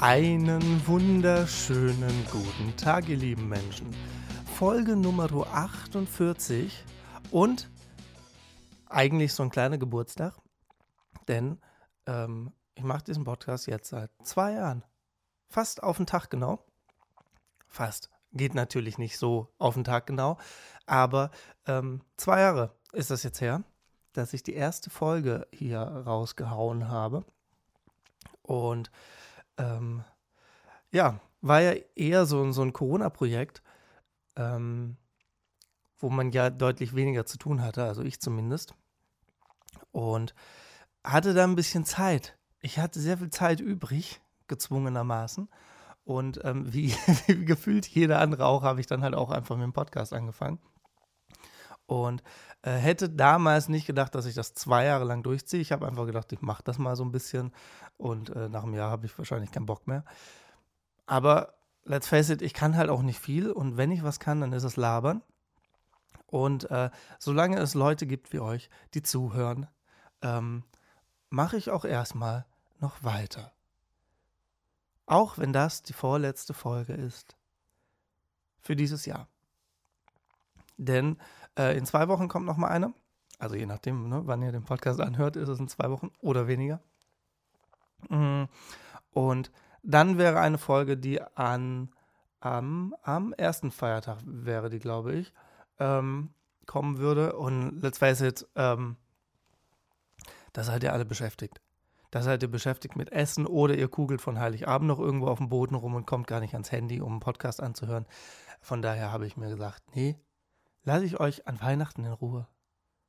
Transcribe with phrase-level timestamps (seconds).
[0.00, 3.90] Einen wunderschönen guten Tag, ihr lieben Menschen.
[4.54, 6.84] Folge Nummer 48
[7.32, 7.68] und
[8.86, 10.34] eigentlich so ein kleiner Geburtstag,
[11.26, 11.58] denn
[12.06, 14.84] ähm, ich mache diesen Podcast jetzt seit zwei Jahren.
[15.48, 16.64] Fast auf den Tag genau.
[17.66, 18.08] Fast.
[18.32, 20.38] Geht natürlich nicht so auf den Tag genau,
[20.86, 21.32] aber
[21.66, 23.64] ähm, zwei Jahre ist das jetzt her,
[24.12, 27.24] dass ich die erste Folge hier rausgehauen habe.
[28.42, 28.92] Und
[29.58, 30.04] ähm,
[30.90, 33.62] ja, war ja eher so, so ein Corona-Projekt,
[34.36, 34.96] ähm,
[35.98, 38.74] wo man ja deutlich weniger zu tun hatte, also ich zumindest.
[39.92, 40.34] Und
[41.04, 42.36] hatte da ein bisschen Zeit.
[42.60, 45.48] Ich hatte sehr viel Zeit übrig, gezwungenermaßen.
[46.04, 46.92] Und ähm, wie,
[47.26, 50.58] wie, gefühlt jeder andere auch, habe ich dann halt auch einfach mit dem Podcast angefangen.
[51.88, 52.22] Und
[52.60, 55.62] äh, hätte damals nicht gedacht, dass ich das zwei Jahre lang durchziehe.
[55.62, 57.50] Ich habe einfach gedacht, ich mache das mal so ein bisschen.
[57.96, 60.04] Und äh, nach einem Jahr habe ich wahrscheinlich keinen Bock mehr.
[61.06, 63.50] Aber let's face it, ich kann halt auch nicht viel.
[63.50, 65.22] Und wenn ich was kann, dann ist es labern.
[66.26, 69.66] Und äh, solange es Leute gibt wie euch, die zuhören,
[70.20, 70.64] ähm,
[71.30, 72.44] mache ich auch erstmal
[72.80, 73.50] noch weiter.
[75.06, 77.34] Auch wenn das die vorletzte Folge ist
[78.60, 79.26] für dieses Jahr.
[80.76, 81.16] Denn
[81.58, 82.94] äh, in zwei Wochen kommt noch mal eine.
[83.38, 86.48] Also je nachdem, ne, wann ihr den Podcast anhört, ist es in zwei Wochen oder
[86.48, 86.80] weniger.
[88.08, 88.44] Mm,
[89.12, 89.50] und
[89.82, 91.90] dann wäre eine Folge, die an
[92.40, 95.32] am, am ersten Feiertag wäre die, glaube ich,
[95.78, 96.30] ähm,
[96.66, 97.36] kommen würde.
[97.36, 98.96] Und let's face it, ähm,
[100.52, 101.60] da seid ihr alle beschäftigt.
[102.10, 105.48] Da seid ihr beschäftigt mit Essen oder ihr kugelt von Heiligabend noch irgendwo auf dem
[105.48, 108.06] Boden rum und kommt gar nicht ans Handy, um einen Podcast anzuhören.
[108.60, 110.16] Von daher habe ich mir gesagt, nee,
[110.88, 112.48] lasse ich euch an Weihnachten in Ruhe.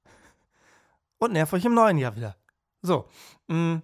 [1.18, 2.36] Und nerv euch im neuen Jahr wieder.
[2.82, 3.10] So.
[3.48, 3.78] Mm,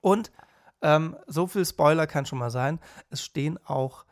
[0.00, 0.32] und
[0.80, 2.80] ähm, so viel Spoiler kann schon mal sein.
[3.10, 4.04] Es stehen auch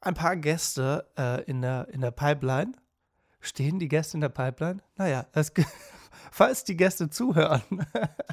[0.00, 2.72] ein paar Gäste äh, in, der, in der Pipeline.
[3.40, 4.82] Stehen die Gäste in der Pipeline?
[4.96, 5.52] Naja, es,
[6.32, 7.62] falls die Gäste zuhören,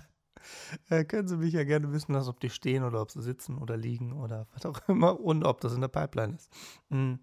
[0.89, 3.57] äh, können sie mich ja gerne wissen lassen, ob die stehen oder ob sie sitzen
[3.57, 6.51] oder liegen oder was auch immer und ob das in der Pipeline ist.
[6.89, 7.15] Mm.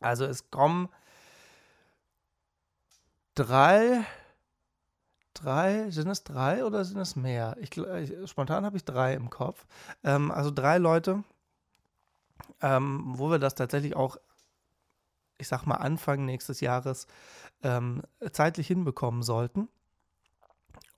[0.00, 0.88] Also es kommen
[3.34, 4.04] drei,
[5.34, 7.56] drei, sind es drei oder sind es mehr?
[7.60, 7.70] Ich,
[8.30, 9.66] spontan habe ich drei im Kopf.
[10.02, 11.24] Ähm, also drei Leute,
[12.62, 14.16] ähm, wo wir das tatsächlich auch,
[15.38, 17.06] ich sag mal, Anfang nächstes Jahres
[17.62, 18.02] ähm,
[18.32, 19.68] zeitlich hinbekommen sollten.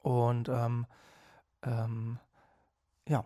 [0.01, 0.87] Und ähm,
[1.63, 2.19] ähm,
[3.09, 3.25] ja,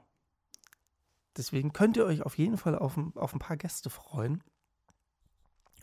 [1.36, 4.42] deswegen könnt ihr euch auf jeden Fall auf, auf ein paar Gäste freuen.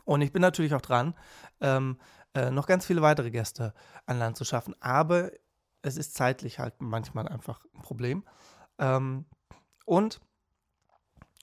[0.06, 1.16] Und ich bin natürlich auch dran,
[1.60, 1.98] ähm,
[2.34, 3.74] äh, noch ganz viele weitere Gäste
[4.06, 4.76] an Land zu schaffen.
[4.82, 5.32] Aber
[5.82, 8.24] es ist zeitlich halt manchmal einfach ein Problem.
[8.78, 9.26] Ähm,
[9.86, 10.20] und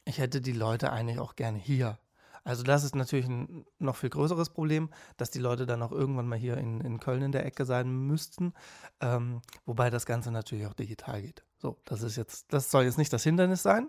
[0.04, 1.98] ich hätte die Leute eigentlich auch gerne hier.
[2.44, 6.28] Also das ist natürlich ein noch viel größeres Problem, dass die Leute dann auch irgendwann
[6.28, 8.52] mal hier in, in Köln in der Ecke sein müssten.
[9.00, 11.42] Ähm, wobei das Ganze natürlich auch digital geht.
[11.56, 13.88] So, das ist jetzt, das soll jetzt nicht das Hindernis sein.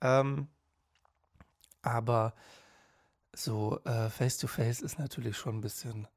[0.00, 0.46] Ähm,
[1.82, 2.34] aber
[3.34, 6.08] so äh, Face-to-Face -face ist natürlich schon ein bisschen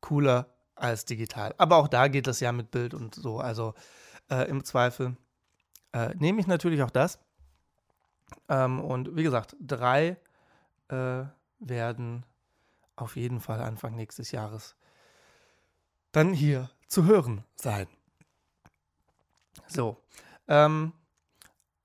[0.00, 1.54] cooler als digital.
[1.58, 3.40] Aber auch da geht das ja mit Bild und so.
[3.40, 3.74] Also
[4.30, 5.16] äh, im Zweifel
[5.92, 7.18] äh, nehme ich natürlich auch das.
[8.48, 10.16] Ähm, und wie gesagt, drei
[10.88, 11.24] äh,
[11.58, 12.24] werden
[12.96, 14.76] auf jeden Fall Anfang nächstes Jahres
[16.12, 17.86] dann hier zu hören sein.
[19.66, 20.02] So.
[20.46, 20.92] Ähm,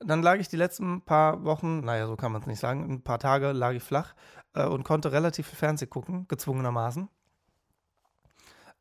[0.06, 3.02] dann lag ich die letzten paar Wochen, naja, so kann man es nicht sagen, ein
[3.02, 4.16] paar Tage lag ich flach
[4.54, 7.10] äh, und konnte relativ viel Fernsehen gucken, gezwungenermaßen.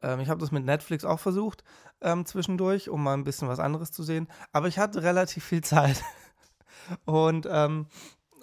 [0.03, 1.65] Ähm, ich habe das mit Netflix auch versucht
[2.01, 4.29] ähm, zwischendurch, um mal ein bisschen was anderes zu sehen.
[4.53, 6.03] Aber ich hatte relativ viel Zeit.
[7.05, 7.87] und ähm,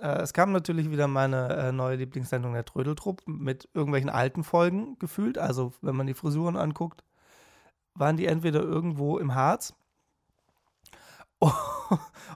[0.02, 4.98] äh, es kam natürlich wieder meine äh, neue Lieblingssendung der Trödeltrupp mit irgendwelchen alten Folgen
[5.00, 5.38] gefühlt.
[5.38, 7.04] Also, wenn man die Frisuren anguckt,
[7.94, 9.74] waren die entweder irgendwo im Harz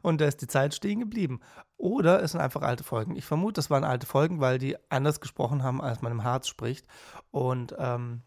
[0.01, 1.41] und da ist die Zeit stehen geblieben.
[1.77, 3.15] Oder es sind einfach alte Folgen.
[3.15, 6.47] Ich vermute, das waren alte Folgen, weil die anders gesprochen haben, als man im Harz
[6.47, 6.87] spricht.
[7.31, 8.21] Und ähm,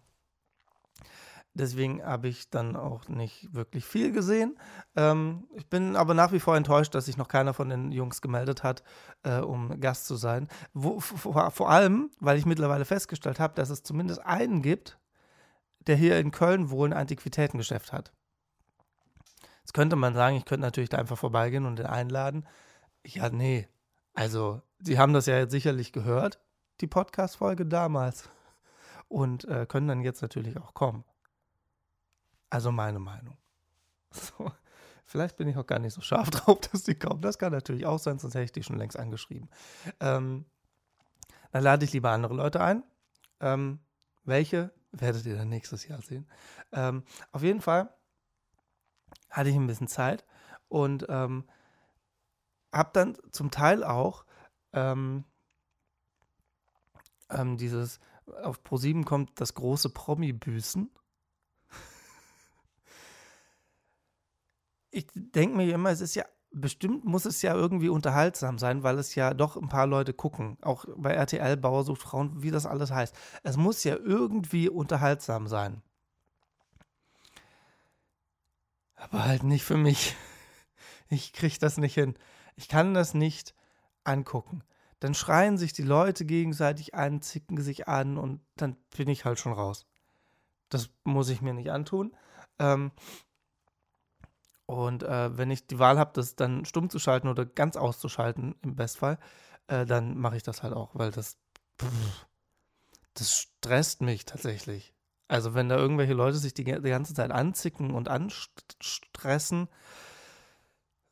[1.54, 4.58] deswegen habe ich dann auch nicht wirklich viel gesehen.
[4.94, 8.20] Ähm, ich bin aber nach wie vor enttäuscht, dass sich noch keiner von den Jungs
[8.20, 8.82] gemeldet hat,
[9.22, 10.48] äh, um Gast zu sein.
[10.74, 14.98] Wo, vor, vor allem, weil ich mittlerweile festgestellt habe, dass es zumindest einen gibt,
[15.86, 18.12] der hier in Köln wohl ein Antiquitätengeschäft hat.
[19.66, 22.46] Jetzt könnte man sagen, ich könnte natürlich da einfach vorbeigehen und den einladen.
[23.04, 23.66] Ja, nee.
[24.14, 26.38] Also, Sie haben das ja jetzt sicherlich gehört,
[26.80, 28.30] die Podcast-Folge damals.
[29.08, 31.02] Und äh, können dann jetzt natürlich auch kommen.
[32.48, 33.36] Also meine Meinung.
[34.12, 34.52] So,
[35.04, 37.20] Vielleicht bin ich auch gar nicht so scharf drauf, dass die kommen.
[37.20, 39.48] Das kann natürlich auch sein, sonst hätte ich die schon längst angeschrieben.
[39.98, 40.44] Ähm,
[41.50, 42.84] dann lade ich lieber andere Leute ein.
[43.40, 43.80] Ähm,
[44.22, 46.28] welche werdet ihr dann nächstes Jahr sehen.
[46.70, 47.02] Ähm,
[47.32, 47.92] auf jeden Fall
[49.30, 50.24] hatte ich ein bisschen Zeit
[50.68, 51.44] und ähm,
[52.72, 54.24] habe dann zum Teil auch
[54.72, 55.24] ähm,
[57.30, 58.00] ähm, dieses,
[58.42, 60.90] auf Pro7 kommt das große Promi-Büßen.
[64.90, 68.98] ich denke mir immer, es ist ja, bestimmt muss es ja irgendwie unterhaltsam sein, weil
[68.98, 70.56] es ja doch ein paar Leute gucken.
[70.62, 73.14] Auch bei RTL, Bauer sucht Frauen, wie das alles heißt.
[73.42, 75.82] Es muss ja irgendwie unterhaltsam sein.
[78.96, 80.16] Aber halt nicht für mich.
[81.08, 82.14] Ich kriege das nicht hin.
[82.56, 83.54] Ich kann das nicht
[84.02, 84.64] angucken.
[84.98, 89.38] Dann schreien sich die Leute gegenseitig an, zicken sich an und dann bin ich halt
[89.38, 89.86] schon raus.
[90.68, 92.16] Das muss ich mir nicht antun.
[92.58, 92.90] Ähm,
[94.64, 98.56] und äh, wenn ich die Wahl habe, das dann stumm zu schalten oder ganz auszuschalten,
[98.62, 99.18] im Bestfall,
[99.68, 101.38] äh, dann mache ich das halt auch, weil das,
[101.80, 102.26] pff,
[103.14, 104.95] das stresst mich tatsächlich.
[105.28, 109.68] Also wenn da irgendwelche Leute sich die, die ganze Zeit anzicken und anstressen,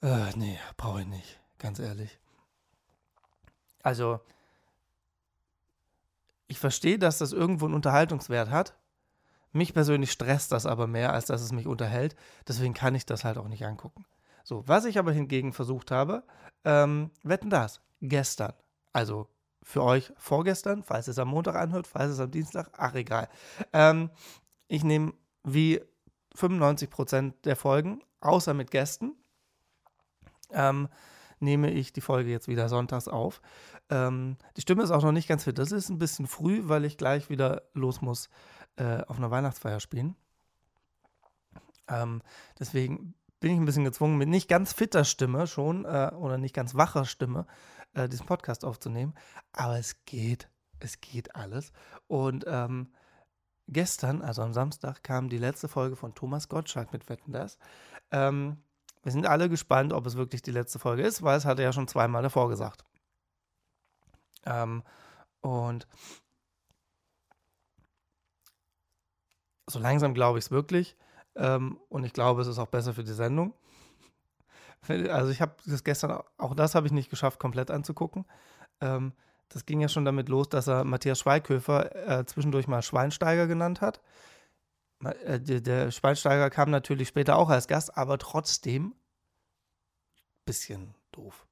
[0.03, 2.19] äh, nee, brauche ich nicht, ganz ehrlich.
[3.83, 4.21] Also,
[6.47, 8.75] ich verstehe, dass das irgendwo einen Unterhaltungswert hat,
[9.53, 12.17] mich persönlich stresst das aber mehr, als dass es mich unterhält.
[12.49, 14.05] Deswegen kann ich das halt auch nicht angucken.
[14.43, 16.25] So, was ich aber hingegen versucht habe,
[16.65, 18.53] ähm, wetten das, gestern.
[18.93, 19.29] Also
[19.65, 23.29] für euch vorgestern, falls es am Montag anhört, falls es am Dienstag, ach egal.
[23.73, 24.11] Ähm,
[24.69, 25.81] ich nehme wie
[26.37, 29.17] 95% der Folgen, außer mit Gästen,
[30.51, 30.89] ähm,
[31.41, 33.41] nehme ich die Folge jetzt wieder sonntags auf.
[33.89, 35.59] Ähm, die Stimme ist auch noch nicht ganz fit.
[35.59, 38.29] Das ist ein bisschen früh, weil ich gleich wieder los muss
[38.77, 40.15] äh, auf einer Weihnachtsfeier spielen.
[41.89, 42.23] Ähm,
[42.59, 43.15] deswegen
[43.45, 46.77] bin ich ein bisschen gezwungen, mit nicht ganz fitter Stimme schon äh, oder nicht ganz
[46.77, 47.47] wacher Stimme
[47.93, 49.13] äh, diesen Podcast aufzunehmen.
[49.53, 50.49] Aber es geht.
[50.81, 51.71] Es geht alles.
[52.07, 52.95] Und ähm,
[53.69, 57.59] gestern, also am Samstag, kam die letzte Folge von Thomas Gottschalk mit Wetten das.
[58.13, 58.63] Ähm,
[59.03, 61.67] wir sind alle gespannt, ob es wirklich die letzte Folge ist, weil es hat er
[61.67, 62.83] ja schon zweimal davor gesagt.
[64.47, 64.83] Ähm,
[65.43, 65.87] und
[69.69, 70.97] so langsam glaube ich es wirklich.
[71.37, 73.55] Ähm, und ich glaube, es ist auch besser für die Sendung.
[74.87, 78.27] Also ich habe das gestern, auch das habe ich nicht geschafft, komplett anzugucken.
[78.81, 79.13] Ähm,
[79.49, 83.81] das ging ja schon damit los, dass er Matthias Schweighöfer äh, zwischendurch mal Schweinsteiger genannt
[83.81, 84.01] hat.
[85.25, 88.95] Äh, der, Schweinsteiger kam natürlich später auch als Gast, aber trotzdem
[90.45, 91.47] bisschen doof.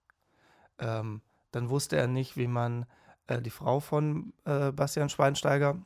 [0.79, 2.87] Ähm, dann wusste er nicht, wie man
[3.27, 5.81] äh, die Frau von äh, Bastian Schweinsteiger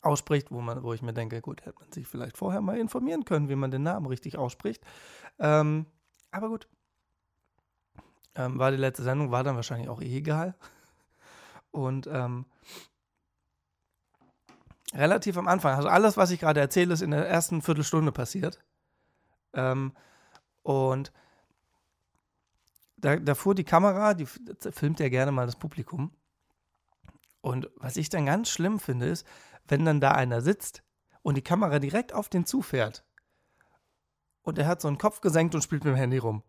[0.00, 3.24] ausspricht, wo, man, wo ich mir denke, gut, hätte man sich vielleicht vorher mal informieren
[3.24, 4.82] können, wie man den Namen richtig ausspricht.
[5.38, 5.86] Ähm,
[6.30, 6.68] aber gut.
[8.34, 10.54] Ähm, war die letzte Sendung, war dann wahrscheinlich auch eh egal.
[11.70, 12.46] Und ähm,
[14.94, 18.62] relativ am Anfang, also alles, was ich gerade erzähle, ist in der ersten Viertelstunde passiert.
[19.54, 19.92] Ähm,
[20.62, 21.12] und
[22.96, 26.12] da, da fuhr die Kamera, die filmt ja gerne mal das Publikum.
[27.40, 29.26] Und was ich dann ganz schlimm finde, ist,
[29.68, 30.82] wenn dann da einer sitzt
[31.22, 33.04] und die Kamera direkt auf den zufährt
[34.42, 36.42] und er hat so einen Kopf gesenkt und spielt mit dem Handy rum.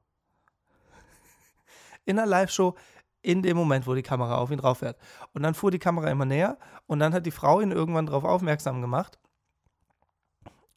[2.06, 2.76] In der Live-Show,
[3.22, 4.98] in dem Moment, wo die Kamera auf ihn drauf fährt.
[5.32, 8.26] Und dann fuhr die Kamera immer näher und dann hat die Frau ihn irgendwann darauf
[8.26, 9.18] aufmerksam gemacht.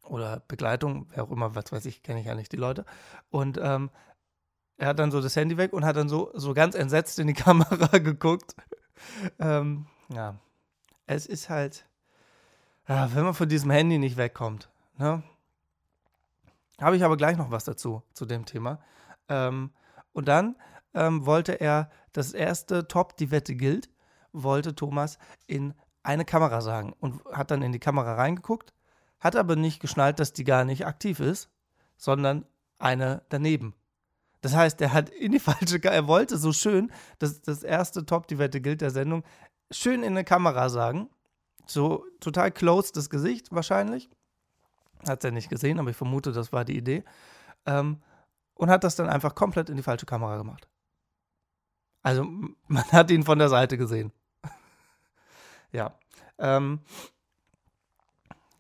[0.05, 2.85] Oder Begleitung, wer auch immer, was weiß ich, kenne ich ja nicht die Leute.
[3.31, 3.91] Und ähm,
[4.77, 7.27] er hat dann so das Handy weg und hat dann so, so ganz entsetzt in
[7.27, 8.55] die Kamera geguckt.
[9.41, 10.39] ähm, ja,
[11.07, 11.89] es ist halt,
[12.89, 15.23] ja, wenn man von diesem Handy nicht wegkommt, ne?
[16.81, 18.81] Habe ich aber gleich noch was dazu, zu dem Thema.
[19.29, 19.71] Ähm,
[20.13, 20.57] und dann
[20.95, 23.89] ähm, wollte er das erste Top, die Wette gilt,
[24.33, 28.75] wollte Thomas in eine Kamera sagen und hat dann in die Kamera reingeguckt,
[29.21, 31.51] hat aber nicht geschnallt, dass die gar nicht aktiv ist,
[31.97, 32.45] sondern
[32.79, 33.75] eine daneben.
[34.43, 38.29] Das heißt, er hat in die falsche, er wollte so schön, dass das erste Top,
[38.29, 39.25] die Wette gilt der Sendung,
[39.71, 41.09] schön in eine Kamera sagen
[41.67, 44.09] so total close das Gesicht wahrscheinlich.
[45.07, 47.05] Hat er nicht gesehen, aber ich vermute, das war die Idee.
[47.67, 48.03] Ähm,
[48.55, 50.69] und hat das dann einfach komplett in die falsche Kamera gemacht.
[52.03, 52.25] Also
[52.69, 54.13] man hat ihn von der Seite gesehen.
[55.73, 55.99] ja.
[56.39, 56.81] Ähm,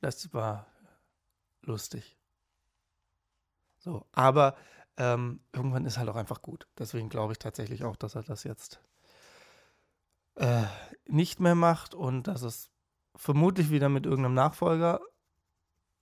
[0.01, 0.67] das war
[1.63, 2.17] lustig.
[3.79, 4.57] So, aber
[4.97, 6.67] ähm, irgendwann ist halt auch einfach gut.
[6.79, 8.81] Deswegen glaube ich tatsächlich auch, dass er das jetzt
[10.37, 10.65] äh,
[11.07, 12.71] nicht mehr macht und dass es
[13.17, 15.01] vermutlich wieder mit irgendeinem Nachfolger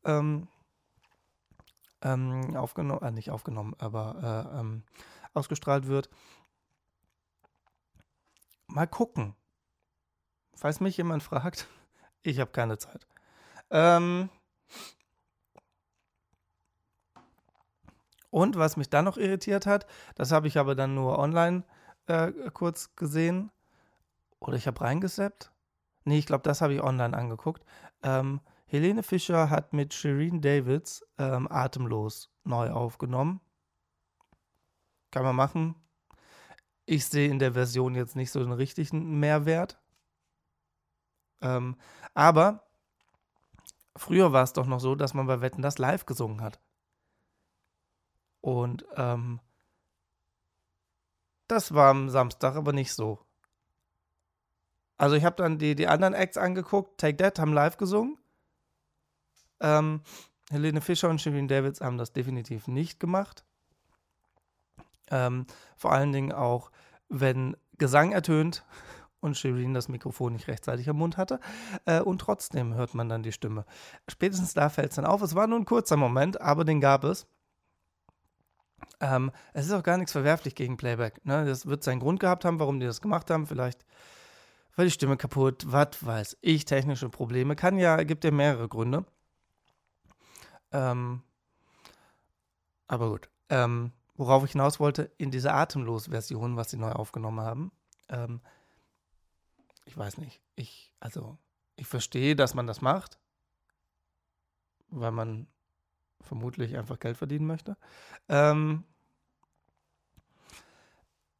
[0.04, 0.48] ähm,
[2.02, 4.82] ähm, aufgenommen, äh, nicht aufgenommen, aber äh, ähm,
[5.32, 6.10] ausgestrahlt wird.
[8.66, 9.34] Mal gucken.
[10.54, 11.66] Falls mich jemand fragt,
[12.22, 13.06] ich habe keine Zeit.
[13.70, 14.28] Ähm
[18.30, 21.64] und was mich dann noch irritiert hat, das habe ich aber dann nur online
[22.06, 23.50] äh, kurz gesehen.
[24.40, 25.53] Oder ich habe reingesappt.
[26.04, 27.64] Nee, ich glaube, das habe ich online angeguckt.
[28.02, 33.40] Ähm, Helene Fischer hat mit Shireen Davids ähm, Atemlos neu aufgenommen.
[35.10, 35.74] Kann man machen.
[36.86, 39.80] Ich sehe in der Version jetzt nicht so einen richtigen Mehrwert.
[41.40, 41.76] Ähm,
[42.14, 42.66] aber
[43.96, 46.60] früher war es doch noch so, dass man bei Wetten das live gesungen hat.
[48.40, 49.40] Und ähm,
[51.48, 53.23] das war am Samstag aber nicht so.
[54.96, 56.98] Also ich habe dann die, die anderen Acts angeguckt.
[56.98, 58.18] Take That haben live gesungen.
[59.60, 60.02] Ähm,
[60.50, 63.44] Helene Fischer und Shirin Davids haben das definitiv nicht gemacht.
[65.10, 65.46] Ähm,
[65.76, 66.70] vor allen Dingen auch,
[67.08, 68.64] wenn Gesang ertönt
[69.20, 71.40] und Shirin das Mikrofon nicht rechtzeitig am Mund hatte.
[71.86, 73.64] Äh, und trotzdem hört man dann die Stimme.
[74.08, 75.22] Spätestens da fällt es dann auf.
[75.22, 77.26] Es war nur ein kurzer Moment, aber den gab es.
[79.00, 81.24] Ähm, es ist auch gar nichts verwerflich gegen Playback.
[81.24, 81.46] Ne?
[81.46, 83.46] Das wird seinen Grund gehabt haben, warum die das gemacht haben.
[83.46, 83.84] Vielleicht
[84.76, 87.56] war die Stimme kaputt, was weiß ich, technische Probleme.
[87.56, 89.04] Kann ja, gibt ja mehrere Gründe.
[90.72, 91.22] Ähm,
[92.88, 93.28] aber gut.
[93.48, 97.72] Ähm, worauf ich hinaus wollte, in dieser Atemlos-Version, was sie neu aufgenommen haben,
[98.08, 98.40] ähm,
[99.86, 101.38] ich weiß nicht, ich, also,
[101.76, 103.18] ich verstehe, dass man das macht,
[104.88, 105.46] weil man
[106.20, 107.76] vermutlich einfach Geld verdienen möchte.
[108.28, 108.84] Ähm,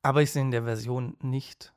[0.02, 1.74] aber ich sehe in der Version nicht.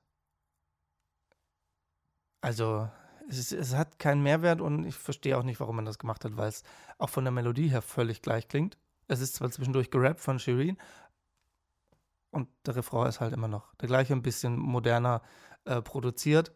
[2.41, 2.89] Also,
[3.29, 6.38] es, es, hat keinen Mehrwert und ich verstehe auch nicht, warum man das gemacht hat,
[6.38, 6.63] weil es
[6.98, 8.77] auch von der Melodie her völlig gleich klingt.
[9.08, 10.77] Es ist zwar zwischendurch gerappt von Shirin
[12.32, 15.22] und der Refrain ist halt immer noch der gleiche, ein bisschen moderner
[15.65, 16.51] äh, produziert,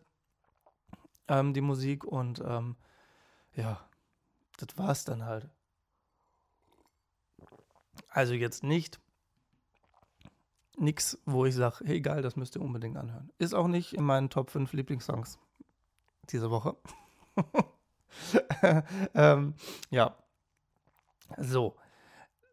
[1.28, 2.76] ähm, die Musik und ähm,
[3.54, 3.86] ja,
[4.58, 5.50] das war's dann halt.
[8.08, 9.00] Also jetzt nicht
[10.78, 13.32] nichts, wo ich sage, hey geil, das müsst ihr unbedingt anhören.
[13.38, 15.38] Ist auch nicht in meinen Top 5 Lieblingssongs
[16.30, 16.76] diese Woche.
[19.14, 19.54] ähm,
[19.90, 20.16] ja.
[21.38, 21.76] So.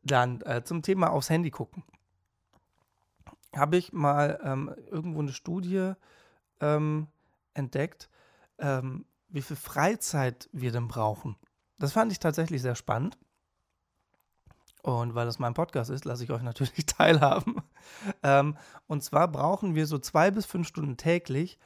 [0.02, 1.82] Dann äh, zum Thema aufs Handy gucken.
[3.54, 5.92] Habe ich mal ähm, irgendwo eine Studie
[6.60, 7.08] ähm,
[7.54, 8.08] entdeckt,
[8.58, 11.37] ähm, wie viel Freizeit wir denn brauchen.
[11.78, 13.18] Das fand ich tatsächlich sehr spannend.
[14.82, 17.62] Und weil das mein Podcast ist, lasse ich euch natürlich teilhaben.
[18.22, 18.56] Ähm,
[18.87, 21.58] und zwar brauchen wir so zwei bis fünf Stunden täglich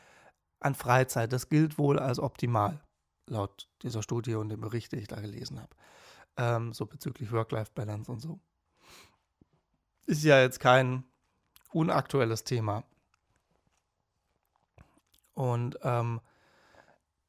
[0.65, 1.33] an Freizeit.
[1.33, 2.81] Das gilt wohl als optimal,
[3.27, 5.75] laut dieser Studie und dem Bericht, den ich da gelesen habe.
[6.37, 8.41] Ähm, so bezüglich Work-Life-Balance und so.
[10.07, 11.05] Ist ja jetzt kein
[11.73, 12.85] unaktuelles Thema.
[15.35, 16.21] Und ähm,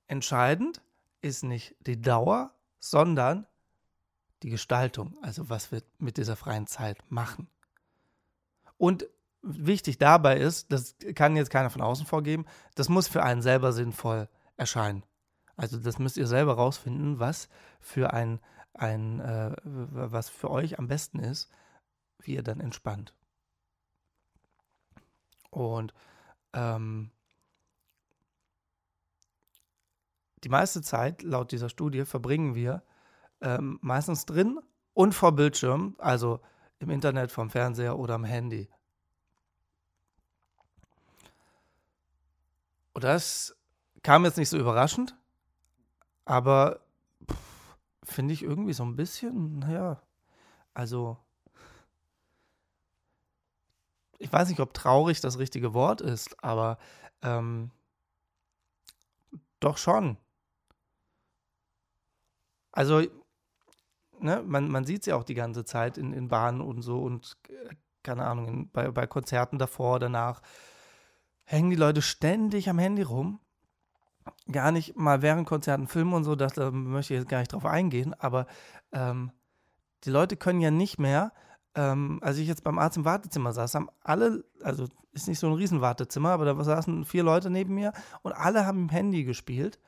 [0.07, 0.81] entscheidend
[1.21, 3.47] ist nicht die Dauer, sondern
[4.43, 7.47] die Gestaltung, also was wir mit dieser freien Zeit machen.
[8.77, 9.07] Und
[9.43, 12.45] wichtig dabei ist, das kann jetzt keiner von außen vorgeben,
[12.75, 15.03] das muss für einen selber sinnvoll erscheinen.
[15.55, 18.39] Also das müsst ihr selber rausfinden, was für ein,
[18.73, 21.51] ein äh, was für euch am besten ist,
[22.19, 23.13] wie ihr dann entspannt.
[25.51, 25.93] Und
[26.53, 27.11] ähm,
[30.43, 32.83] die meiste Zeit, laut dieser Studie, verbringen wir
[33.41, 34.59] ähm, meistens drin
[34.93, 36.39] und vor Bildschirm, also
[36.79, 38.69] im Internet, vom Fernseher oder am Handy.
[42.93, 43.55] Und das
[44.03, 45.15] kam jetzt nicht so überraschend,
[46.25, 46.81] aber
[48.03, 50.01] finde ich irgendwie so ein bisschen, naja,
[50.73, 51.17] also
[54.19, 56.77] ich weiß nicht, ob traurig das richtige Wort ist, aber
[57.21, 57.71] ähm,
[59.59, 60.17] doch schon.
[62.71, 63.01] Also
[64.19, 67.37] ne, man, man sieht sie auch die ganze Zeit in, in Bahnen und so und
[67.49, 70.41] äh, keine Ahnung, in, bei, bei Konzerten davor, danach
[71.43, 73.39] hängen die Leute ständig am Handy rum.
[74.51, 77.51] Gar nicht mal während Konzerten filmen und so, das, da möchte ich jetzt gar nicht
[77.51, 78.47] drauf eingehen, aber
[78.93, 79.31] ähm,
[80.05, 81.33] die Leute können ja nicht mehr,
[81.75, 85.47] ähm, als ich jetzt beim Arzt im Wartezimmer saß, haben alle, also ist nicht so
[85.47, 89.79] ein Riesenwartezimmer, aber da saßen vier Leute neben mir und alle haben im Handy gespielt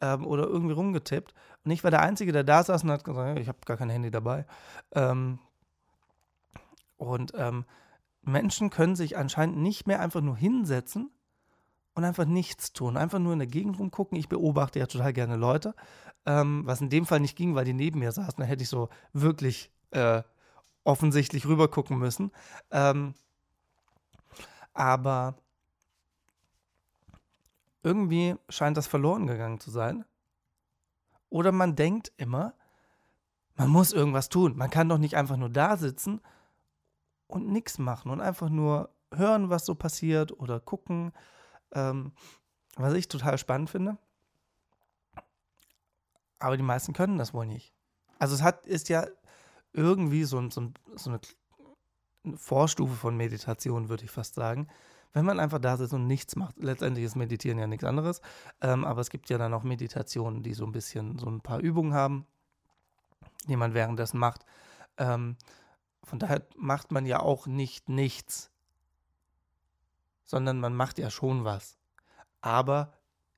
[0.00, 1.34] ähm, oder irgendwie rumgetippt.
[1.64, 3.90] Und ich war der Einzige, der da saß und hat gesagt, ich habe gar kein
[3.90, 4.46] Handy dabei.
[4.92, 5.38] Ähm,
[6.96, 7.64] und ähm,
[8.22, 11.10] Menschen können sich anscheinend nicht mehr einfach nur hinsetzen
[11.94, 14.18] und einfach nichts tun, einfach nur in der Gegend rumgucken.
[14.18, 15.74] Ich beobachte ja total gerne Leute,
[16.26, 18.36] ähm, was in dem Fall nicht ging, weil die neben mir saßen.
[18.38, 20.22] Da hätte ich so wirklich äh,
[20.84, 22.30] offensichtlich rüber gucken müssen.
[22.70, 23.14] Ähm,
[24.74, 25.34] aber
[27.82, 30.04] irgendwie scheint das verloren gegangen zu sein.
[31.30, 32.54] Oder man denkt immer,
[33.56, 34.56] man muss irgendwas tun.
[34.56, 36.20] Man kann doch nicht einfach nur da sitzen
[37.28, 41.12] und nichts machen und einfach nur hören, was so passiert oder gucken.
[41.72, 42.12] Ähm,
[42.78, 43.98] was ich total spannend finde.
[46.38, 47.74] Aber die meisten können das wohl nicht.
[48.18, 49.06] Also es hat, ist ja
[49.72, 51.20] irgendwie so, so, so eine
[52.36, 54.68] Vorstufe von Meditation, würde ich fast sagen.
[55.12, 56.56] Wenn man einfach da sitzt und nichts macht.
[56.58, 58.20] Letztendlich ist Meditieren ja nichts anderes.
[58.60, 61.58] Ähm, aber es gibt ja dann auch Meditationen, die so ein bisschen so ein paar
[61.58, 62.26] Übungen haben,
[63.48, 64.44] die man währenddessen macht.
[64.98, 65.36] Ähm,
[66.08, 68.50] von daher macht man ja auch nicht nichts,
[70.24, 71.76] sondern man macht ja schon was.
[72.40, 72.94] Aber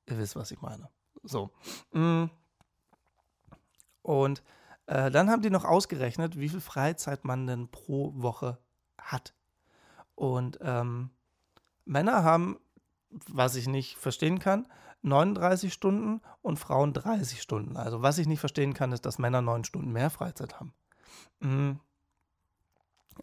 [0.07, 0.89] ihr wisst, was ich meine.
[1.23, 1.51] So.
[1.91, 2.25] Mm.
[4.01, 4.41] Und
[4.87, 8.57] äh, dann haben die noch ausgerechnet, wie viel Freizeit man denn pro Woche
[8.97, 9.33] hat.
[10.15, 11.11] Und ähm,
[11.85, 12.57] Männer haben,
[13.09, 14.67] was ich nicht verstehen kann,
[15.01, 17.75] 39 Stunden und Frauen 30 Stunden.
[17.75, 20.73] Also was ich nicht verstehen kann, ist, dass Männer 9 Stunden mehr Freizeit haben.
[21.39, 21.79] Mhm.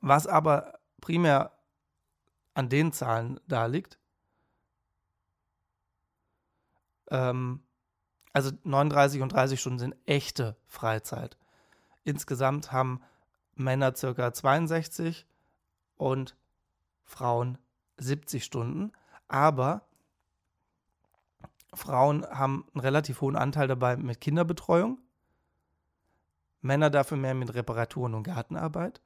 [0.00, 1.52] Was aber primär
[2.54, 3.99] an den Zahlen da liegt,
[7.11, 7.62] ähm,
[8.33, 11.37] also 39 und 30 Stunden sind echte Freizeit.
[12.04, 13.02] Insgesamt haben
[13.54, 15.26] Männer circa 62
[15.97, 16.37] und
[17.04, 17.59] Frauen
[17.97, 18.92] 70 Stunden.
[19.26, 19.83] Aber
[21.75, 24.99] Frauen haben einen relativ hohen Anteil dabei mit Kinderbetreuung.
[26.61, 29.00] Männer dafür mehr mit Reparaturen und Gartenarbeit.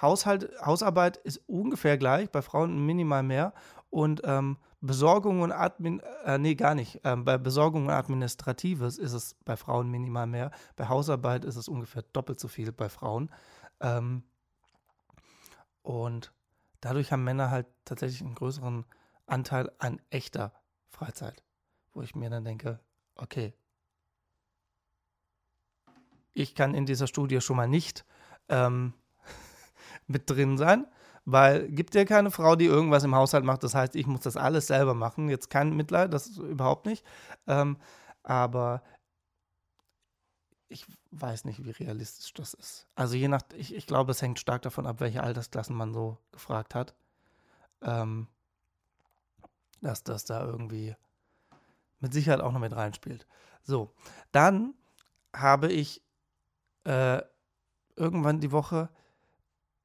[0.00, 3.54] Haushalt, Hausarbeit ist ungefähr gleich, bei Frauen minimal mehr.
[3.90, 7.00] Und ähm, Besorgung und Admin, äh, nee, gar nicht.
[7.04, 10.50] Ähm, bei Besorgung und Administratives ist es bei Frauen minimal mehr.
[10.76, 13.30] Bei Hausarbeit ist es ungefähr doppelt so viel bei Frauen.
[13.80, 14.24] Ähm,
[15.82, 16.32] und
[16.80, 18.84] dadurch haben Männer halt tatsächlich einen größeren
[19.26, 20.52] Anteil an echter
[20.88, 21.42] Freizeit,
[21.92, 22.80] wo ich mir dann denke,
[23.14, 23.54] okay,
[26.32, 28.04] ich kann in dieser Studie schon mal nicht
[28.48, 28.92] ähm,
[30.06, 30.86] mit drin sein,
[31.24, 33.62] weil gibt ja keine Frau, die irgendwas im Haushalt macht.
[33.62, 35.28] Das heißt, ich muss das alles selber machen.
[35.28, 37.04] Jetzt kein Mitleid, das überhaupt nicht.
[37.46, 37.76] Ähm,
[38.22, 38.82] aber
[40.68, 42.88] ich weiß nicht, wie realistisch das ist.
[42.94, 46.18] Also je nach, ich, ich glaube, es hängt stark davon ab, welche Altersklassen man so
[46.32, 46.94] gefragt hat.
[47.82, 48.28] Ähm,
[49.80, 50.96] dass das da irgendwie
[52.00, 53.26] mit Sicherheit auch noch mit reinspielt.
[53.62, 53.94] So,
[54.32, 54.74] dann
[55.34, 56.02] habe ich
[56.84, 57.22] äh,
[57.96, 58.88] irgendwann die Woche,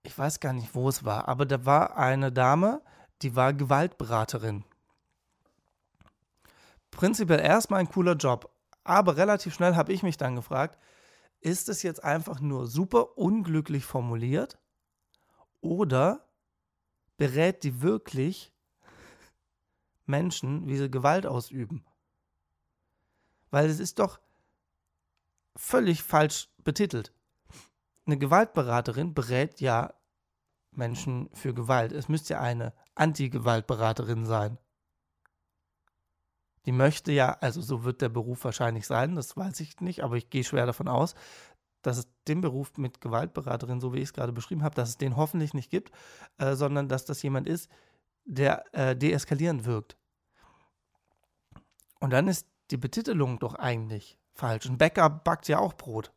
[0.04, 2.82] ich weiß gar nicht, wo es war, aber da war eine Dame,
[3.22, 4.64] die war Gewaltberaterin.
[6.92, 8.52] Prinzipiell erstmal ein cooler Job,
[8.84, 10.80] aber relativ schnell habe ich mich dann gefragt,
[11.42, 14.58] ist es jetzt einfach nur super unglücklich formuliert
[15.62, 16.28] oder
[17.18, 18.54] berät die wirklich
[20.06, 21.86] Menschen, wie sie Gewalt ausüben?
[23.52, 24.20] Weil es ist doch
[25.56, 27.14] völlig falsch betitelt.
[28.10, 29.94] Eine Gewaltberaterin berät ja
[30.72, 31.92] Menschen für Gewalt.
[31.92, 34.58] Es müsste ja eine Anti-Gewaltberaterin sein.
[36.66, 40.16] Die möchte ja, also so wird der Beruf wahrscheinlich sein, das weiß ich nicht, aber
[40.16, 41.14] ich gehe schwer davon aus,
[41.84, 44.98] dass es den Beruf mit Gewaltberaterin, so wie ich es gerade beschrieben habe, dass es
[44.98, 45.92] den hoffentlich nicht gibt,
[46.40, 47.70] äh, sondern dass das jemand ist,
[48.26, 49.98] der äh, deeskalierend wirkt.
[52.00, 54.66] Und dann ist die Betitelung doch eigentlich falsch.
[54.66, 56.12] Ein Bäcker backt ja auch Brot.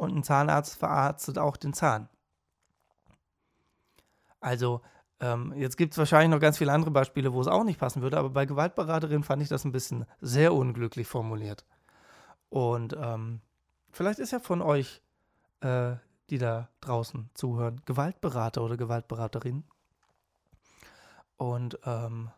[0.00, 2.08] Und ein Zahnarzt verarztet auch den Zahn.
[4.40, 4.80] Also,
[5.20, 8.00] ähm, jetzt gibt es wahrscheinlich noch ganz viele andere Beispiele, wo es auch nicht passen
[8.00, 11.66] würde, aber bei Gewaltberaterin fand ich das ein bisschen sehr unglücklich formuliert.
[12.48, 13.42] Und ähm,
[13.90, 15.02] vielleicht ist ja von euch,
[15.60, 15.96] äh,
[16.30, 19.64] die da draußen zuhören, Gewaltberater oder Gewaltberaterin.
[21.36, 22.30] Und ähm,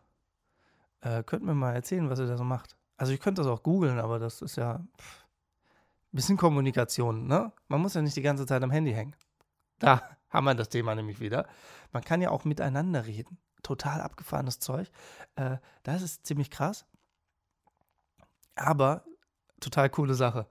[0.99, 2.75] äh, könnt mir mal erzählen, was ihr da so macht.
[2.97, 4.89] Also ich könnte das auch googeln, aber das ist ja ein
[6.15, 7.51] bisschen Kommunikation, ne?
[7.67, 9.15] Man muss ja nicht die ganze Zeit am Handy hängen.
[9.79, 11.47] Da haben wir das Thema nämlich wieder.
[11.91, 13.37] Man kann ja auch miteinander reden.
[13.61, 14.89] Total abgefahrenes Zeug.
[15.35, 16.85] Äh, das ist ziemlich krass.
[18.55, 19.03] Aber
[19.59, 20.47] total coole Sache.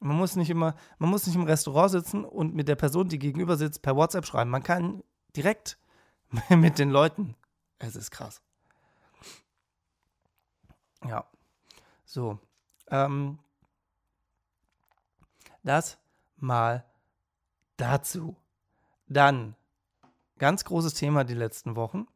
[0.00, 3.18] Man muss nicht immer, man muss nicht im Restaurant sitzen und mit der Person, die
[3.18, 4.50] gegenüber sitzt, per WhatsApp schreiben.
[4.50, 5.02] Man kann
[5.34, 5.78] direkt
[6.50, 7.36] mit den Leuten.
[7.78, 8.42] Es ist krass.
[11.06, 11.24] Ja.
[12.04, 12.38] So.
[12.90, 13.38] Ähm,
[15.64, 15.98] das
[16.36, 16.84] mal
[17.76, 18.36] dazu.
[19.08, 19.56] Dann,
[20.38, 22.06] ganz großes Thema die letzten Wochen.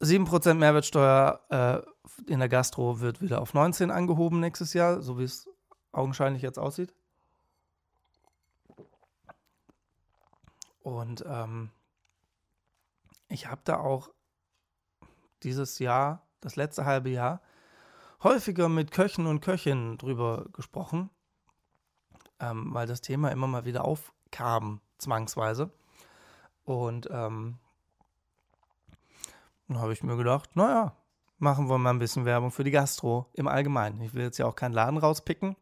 [0.00, 5.24] 7% Mehrwertsteuer äh, in der Gastro wird wieder auf 19 angehoben nächstes Jahr, so wie
[5.24, 5.48] es
[5.92, 6.94] augenscheinlich jetzt aussieht.
[10.80, 11.70] Und ähm,
[13.28, 14.10] ich habe da auch
[15.42, 17.40] dieses Jahr, das letzte halbe Jahr,
[18.22, 21.10] häufiger mit Köchen und Köchinnen drüber gesprochen,
[22.40, 25.70] ähm, weil das Thema immer mal wieder aufkam, zwangsweise.
[26.64, 27.58] Und ähm,
[29.68, 30.96] dann habe ich mir gedacht, naja,
[31.38, 34.00] machen wir mal ein bisschen Werbung für die Gastro im Allgemeinen.
[34.00, 35.56] Ich will jetzt ja auch keinen Laden rauspicken.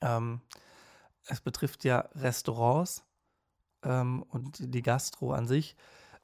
[0.00, 0.40] Ähm,
[1.26, 3.04] es betrifft ja Restaurants
[3.82, 5.76] ähm, und die Gastro an sich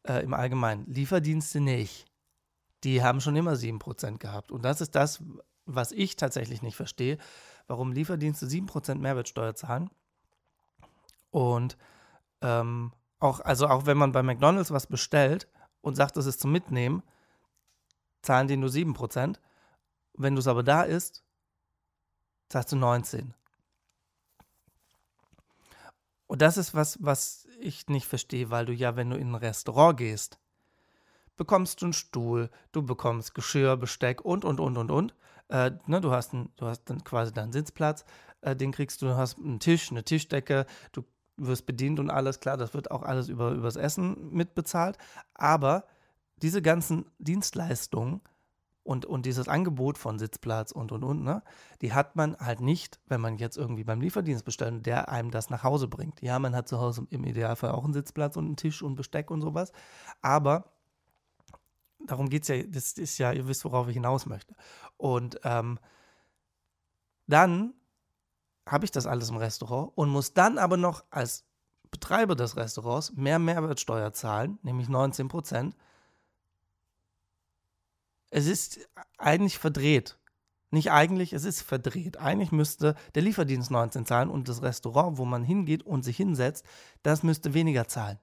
[0.06, 0.86] äh, im Allgemeinen.
[0.86, 2.07] Lieferdienste nicht.
[2.84, 4.52] Die haben schon immer 7% gehabt.
[4.52, 5.22] Und das ist das,
[5.66, 7.18] was ich tatsächlich nicht verstehe,
[7.66, 9.90] warum Lieferdienste 7% Mehrwertsteuer zahlen.
[11.30, 11.76] Und
[12.40, 15.48] ähm, auch, also auch wenn man bei McDonalds was bestellt
[15.80, 17.02] und sagt, das ist zum Mitnehmen,
[18.22, 19.38] zahlen die nur 7%.
[20.14, 21.24] Wenn du es aber da isst,
[22.48, 23.34] zahlst du 19.
[26.26, 29.34] Und das ist was, was ich nicht verstehe, weil du ja, wenn du in ein
[29.34, 30.38] Restaurant gehst,
[31.38, 35.14] bekommst du einen Stuhl, du bekommst Geschirr, Besteck und, und, und, und, und.
[35.48, 38.04] Äh, ne, du, hast ein, du hast dann quasi deinen Sitzplatz,
[38.42, 41.04] äh, den kriegst du, du hast einen Tisch, eine Tischdecke, du
[41.38, 44.98] wirst bedient und alles, klar, das wird auch alles über, übers Essen mitbezahlt.
[45.34, 45.84] Aber
[46.42, 48.20] diese ganzen Dienstleistungen
[48.82, 51.42] und, und dieses Angebot von Sitzplatz und und und, ne,
[51.82, 55.50] die hat man halt nicht, wenn man jetzt irgendwie beim Lieferdienst bestellt, der einem das
[55.50, 56.20] nach Hause bringt.
[56.22, 59.30] Ja, man hat zu Hause im Idealfall auch einen Sitzplatz und einen Tisch und Besteck
[59.30, 59.72] und sowas.
[60.22, 60.72] Aber
[62.10, 64.54] darum geht es ja, das ist ja, ihr wisst, worauf ich hinaus möchte.
[64.96, 65.78] Und ähm,
[67.26, 67.74] dann
[68.66, 71.44] habe ich das alles im Restaurant und muss dann aber noch als
[71.90, 75.76] Betreiber des Restaurants mehr Mehrwertsteuer zahlen, nämlich 19 Prozent,
[78.30, 78.80] es ist
[79.16, 80.18] eigentlich verdreht.
[80.70, 82.18] Nicht eigentlich, es ist verdreht.
[82.18, 86.66] Eigentlich müsste der Lieferdienst 19 zahlen und das Restaurant, wo man hingeht und sich hinsetzt,
[87.02, 88.18] das müsste weniger zahlen.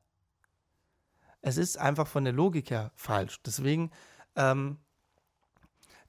[1.45, 3.39] Es ist einfach von der Logik her falsch.
[3.45, 3.91] Deswegen,
[4.36, 4.77] ähm,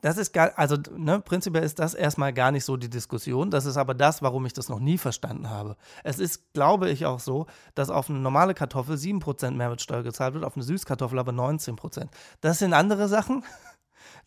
[0.00, 3.50] das ist gar, also ne, prinzipiell ist das erstmal gar nicht so die Diskussion.
[3.50, 5.76] Das ist aber das, warum ich das noch nie verstanden habe.
[6.04, 7.44] Es ist, glaube ich, auch so,
[7.74, 12.08] dass auf eine normale Kartoffel 7% Mehrwertsteuer gezahlt wird, auf eine Süßkartoffel aber 19%.
[12.40, 13.44] Das sind andere Sachen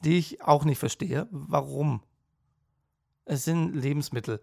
[0.02, 1.28] die ich auch nicht verstehe.
[1.32, 2.04] Warum?
[3.26, 4.42] Es sind Lebensmittel.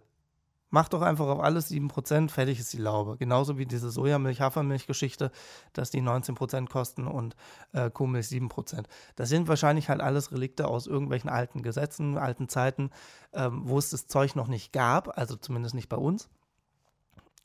[0.69, 3.15] Mach doch einfach auf alles 7%, fertig ist die Laube.
[3.17, 5.31] Genauso wie diese Sojamilch-Hafermilch-Geschichte,
[5.71, 7.35] dass die 19% kosten und
[7.71, 8.83] äh, Kuhmilch 7%.
[9.15, 12.91] Das sind wahrscheinlich halt alles Relikte aus irgendwelchen alten Gesetzen, alten Zeiten,
[13.31, 16.27] ähm, wo es das Zeug noch nicht gab, also zumindest nicht bei uns.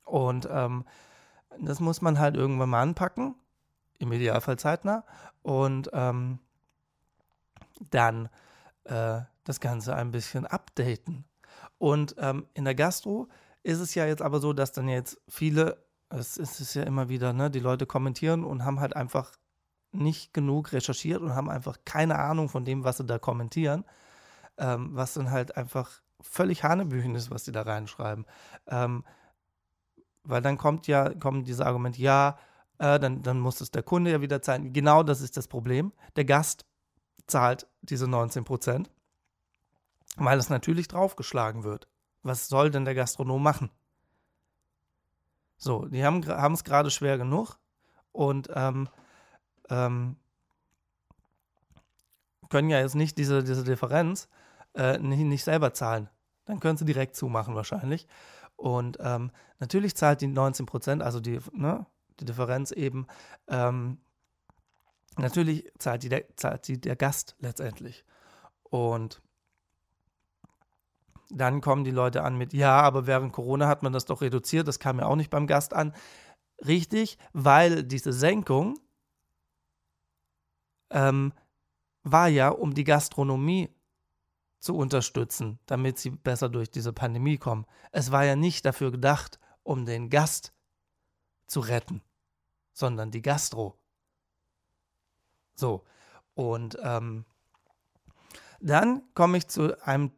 [0.05, 0.85] Und ähm,
[1.61, 3.37] das muss man halt irgendwann mal anpacken,
[3.99, 5.05] im Idealfall zeitnah.
[5.43, 6.41] Und ähm,
[7.91, 8.29] dann
[8.85, 11.25] äh, das Ganze ein bisschen updaten.
[11.83, 13.27] Und ähm, in der Gastro
[13.65, 17.33] ist es ja jetzt aber so, dass dann jetzt viele, es ist ja immer wieder,
[17.33, 19.33] ne, die Leute kommentieren und haben halt einfach
[19.91, 23.85] nicht genug recherchiert und haben einfach keine Ahnung von dem, was sie da kommentieren,
[24.59, 25.91] ähm, was dann halt einfach
[26.21, 28.27] völlig Hanebüchen ist, was sie da reinschreiben.
[28.69, 29.03] Ähm,
[30.23, 32.39] weil dann kommt ja, kommen diese Argumente, ja,
[32.79, 34.73] äh, dann, dann muss es der Kunde ja wieder zahlen.
[34.73, 35.93] Genau das ist das Problem.
[36.15, 36.65] Der Gast
[37.27, 38.89] zahlt diese 19 Prozent,
[40.17, 41.89] weil es natürlich draufgeschlagen wird.
[42.23, 43.71] Was soll denn der Gastronom machen?
[45.57, 47.59] So, die haben es gerade schwer genug
[48.11, 48.89] und ähm,
[49.71, 50.17] ähm,
[52.49, 54.29] können ja jetzt nicht diese, diese Differenz
[54.75, 56.09] äh, nicht, nicht selber zahlen.
[56.45, 58.09] Dann können sie direkt zumachen wahrscheinlich.
[58.57, 61.87] Und ähm, natürlich zahlt die 19 Prozent, also die, ne,
[62.21, 63.07] die Differenz eben,
[63.49, 63.99] ähm,
[65.19, 68.05] Natürlich zahlt die, zahlt die der Gast letztendlich.
[68.63, 69.21] Und
[71.33, 74.69] dann kommen die Leute an mit, ja, aber während Corona hat man das doch reduziert,
[74.69, 75.95] das kam ja auch nicht beim Gast an.
[76.65, 78.79] Richtig, weil diese Senkung
[80.91, 81.33] ähm,
[82.05, 83.71] war ja, um die Gastronomie
[84.59, 87.67] zu unterstützen, damit sie besser durch diese Pandemie kommen.
[87.91, 90.53] Es war ja nicht dafür gedacht, um den Gast
[91.47, 92.03] zu retten,
[92.73, 93.77] sondern die Gastro.
[95.55, 95.85] So,
[96.35, 97.25] und ähm,
[98.61, 100.13] dann komme ich zu einem,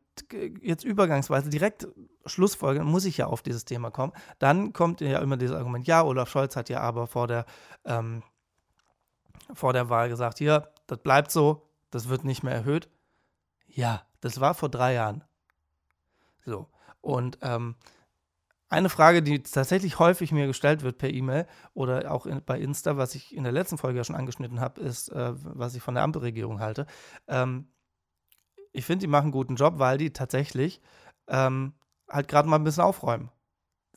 [0.60, 1.88] jetzt übergangsweise direkt
[2.26, 4.12] Schlussfolge, muss ich ja auf dieses Thema kommen.
[4.38, 7.46] Dann kommt ja immer dieses Argument, ja, Olaf Scholz hat ja aber vor der,
[7.84, 8.22] ähm,
[9.52, 12.88] vor der Wahl gesagt, hier, das bleibt so, das wird nicht mehr erhöht.
[13.66, 15.24] Ja, das war vor drei Jahren.
[16.44, 16.68] So,
[17.00, 17.76] und ähm,
[18.68, 22.96] eine Frage, die tatsächlich häufig mir gestellt wird per E-Mail oder auch in, bei Insta,
[22.96, 25.94] was ich in der letzten Folge ja schon angeschnitten habe, ist, äh, was ich von
[25.94, 26.86] der Ampelregierung halte.
[27.28, 27.68] Ähm,
[28.74, 30.80] ich finde, die machen einen guten Job, weil die tatsächlich
[31.28, 31.72] ähm,
[32.10, 33.30] halt gerade mal ein bisschen aufräumen.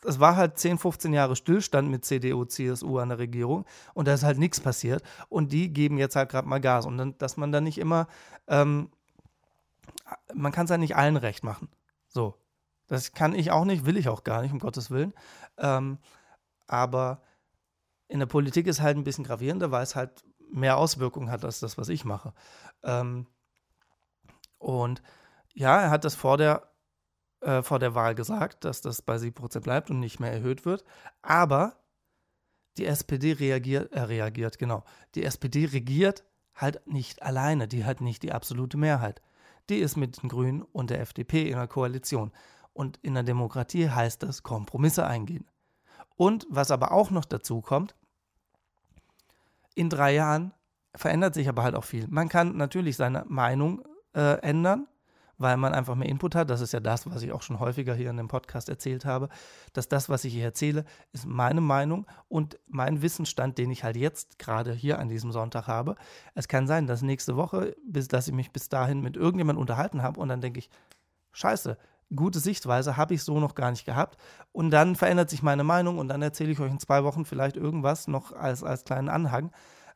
[0.06, 4.14] Es war halt 10, 15 Jahre Stillstand mit CDU, CSU an der Regierung und da
[4.14, 5.02] ist halt nichts passiert.
[5.28, 6.86] Und die geben jetzt halt gerade mal Gas.
[6.86, 8.08] Und dann, dass man dann nicht immer,
[8.48, 8.92] ähm,
[10.34, 11.70] man kann es ja nicht allen recht machen.
[12.08, 12.36] So.
[12.86, 15.14] Das kann ich auch nicht, will ich auch gar nicht, um Gottes Willen.
[15.58, 15.98] Ähm,
[16.68, 17.22] aber
[18.08, 21.60] in der Politik ist halt ein bisschen gravierender, weil es halt mehr Auswirkungen hat als
[21.60, 22.34] das, was ich mache.
[22.84, 23.26] Ähm,
[24.58, 25.02] und
[25.54, 26.70] ja, er hat das vor der,
[27.42, 30.84] äh, vor der Wahl gesagt, dass das bei 7% bleibt und nicht mehr erhöht wird.
[31.22, 31.78] Aber
[32.78, 34.84] die SPD reagiert, äh, reagiert, genau.
[35.16, 37.68] Die SPD regiert halt nicht alleine.
[37.68, 39.22] Die hat nicht die absolute Mehrheit.
[39.70, 42.32] Die ist mit den Grünen und der FDP in der Koalition.
[42.74, 45.48] Und in der Demokratie heißt das Kompromisse eingehen.
[46.16, 47.96] Und was aber auch noch dazu kommt,
[49.76, 50.54] in drei Jahren
[50.96, 52.08] verändert sich aber halt auch viel.
[52.08, 54.88] Man kann natürlich seine Meinung äh, ändern,
[55.38, 56.50] weil man einfach mehr Input hat.
[56.50, 59.30] Das ist ja das, was ich auch schon häufiger hier in dem Podcast erzählt habe,
[59.74, 63.98] dass das, was ich hier erzähle, ist meine Meinung und mein Wissensstand, den ich halt
[63.98, 65.96] jetzt gerade hier an diesem Sonntag habe.
[66.34, 70.02] Es kann sein, dass nächste Woche, bis dass ich mich bis dahin mit irgendjemandem unterhalten
[70.02, 70.70] habe und dann denke ich,
[71.34, 71.78] scheiße,
[72.16, 74.18] gute Sichtweise habe ich so noch gar nicht gehabt.
[74.52, 77.58] Und dann verändert sich meine Meinung und dann erzähle ich euch in zwei Wochen vielleicht
[77.58, 79.52] irgendwas noch als, als kleinen Anhang.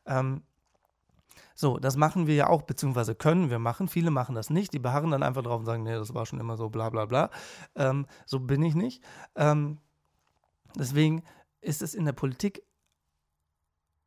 [0.06, 0.42] Ähm,
[1.54, 3.88] so, das machen wir ja auch, beziehungsweise können wir machen.
[3.88, 4.72] Viele machen das nicht.
[4.72, 7.06] Die beharren dann einfach drauf und sagen, nee, das war schon immer so, bla bla
[7.06, 7.30] bla.
[7.74, 9.02] Ähm, so bin ich nicht.
[9.36, 9.78] Ähm,
[10.76, 11.22] deswegen
[11.60, 12.62] ist es in der Politik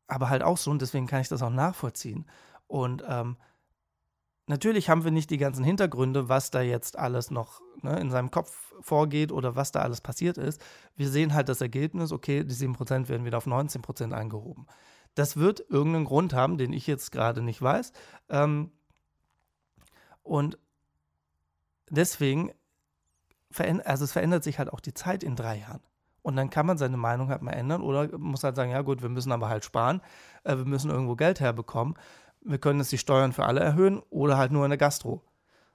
[0.08, 2.26] aber halt auch so und deswegen kann ich das auch nachvollziehen.
[2.66, 3.36] Und ähm,
[4.46, 8.30] natürlich haben wir nicht die ganzen Hintergründe, was da jetzt alles noch ne, in seinem
[8.30, 10.62] Kopf vorgeht oder was da alles passiert ist.
[10.94, 14.66] Wir sehen halt das Ergebnis, okay, die 7% werden wieder auf 19% eingehoben.
[15.16, 17.92] Das wird irgendeinen Grund haben, den ich jetzt gerade nicht weiß.
[18.28, 18.70] Ähm,
[20.22, 20.58] und
[21.90, 22.52] deswegen,
[23.84, 25.80] also es verändert sich halt auch die Zeit in drei Jahren.
[26.22, 29.00] Und dann kann man seine Meinung halt mal ändern oder muss halt sagen, ja gut,
[29.00, 30.02] wir müssen aber halt sparen,
[30.44, 31.94] äh, wir müssen irgendwo Geld herbekommen.
[32.42, 35.22] Wir können jetzt die Steuern für alle erhöhen oder halt nur in der Gastro.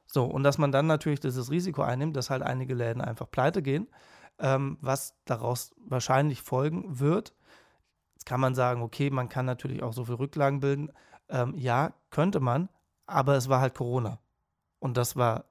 [0.05, 3.63] So, und dass man dann natürlich dieses Risiko einnimmt, dass halt einige Läden einfach pleite
[3.63, 3.87] gehen,
[4.39, 7.33] ähm, was daraus wahrscheinlich folgen wird,
[8.21, 10.91] Jetzt kann man sagen, okay, man kann natürlich auch so viel Rücklagen bilden.
[11.27, 12.69] Ähm, ja, könnte man,
[13.07, 14.19] aber es war halt Corona.
[14.77, 15.45] Und das war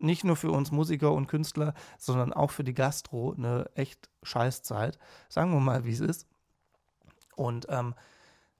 [0.00, 4.98] nicht nur für uns Musiker und Künstler, sondern auch für die Gastro eine echt Scheißzeit.
[5.28, 6.26] Sagen wir mal, wie es ist.
[7.36, 7.94] Und ähm,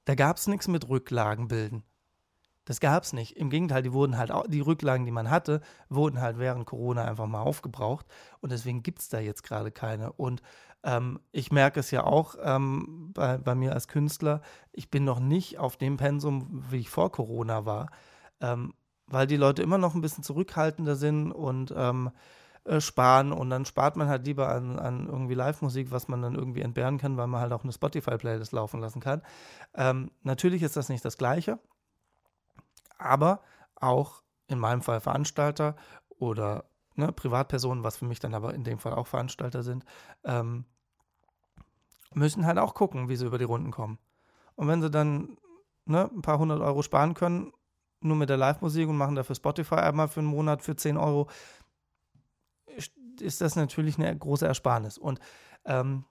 [0.05, 1.83] da gab es nichts mit Rücklagen bilden.
[2.67, 3.37] Das gab es nicht.
[3.37, 7.27] Im Gegenteil, die wurden halt, die Rücklagen, die man hatte, wurden halt während Corona einfach
[7.27, 8.07] mal aufgebraucht.
[8.41, 10.13] Und deswegen gibt es da jetzt gerade keine.
[10.13, 10.43] Und
[10.83, 15.21] ähm, ich merke es ja auch ähm, bei, bei, mir als Künstler, ich bin noch
[15.21, 17.89] nicht auf dem Pensum, wie ich vor Corona war,
[18.41, 18.75] ähm,
[19.07, 22.11] weil die Leute immer noch ein bisschen zurückhaltender sind und ähm,
[22.65, 23.31] äh, sparen.
[23.31, 26.99] Und dann spart man halt lieber an, an irgendwie Live-Musik, was man dann irgendwie entbehren
[26.99, 29.23] kann, weil man halt auch eine Spotify-Playlist laufen lassen kann.
[29.73, 31.61] Ähm, natürlich ist das nicht das Gleiche
[32.99, 33.41] aber
[33.75, 35.77] auch in meinem Fall Veranstalter
[36.09, 39.85] oder ne, Privatpersonen, was für mich dann aber in dem Fall auch Veranstalter sind,
[40.25, 40.65] ähm,
[42.15, 43.99] müssen halt auch gucken, wie sie über die Runden kommen.
[44.55, 45.37] Und wenn sie dann
[45.85, 47.53] ne, ein paar hundert Euro sparen können,
[48.01, 51.29] nur mit der Live-Musik und machen dafür Spotify einmal für einen Monat für 10 Euro,
[53.21, 54.99] ist das natürlich eine große Ersparnis.
[54.99, 55.21] Und
[55.65, 56.05] ähm,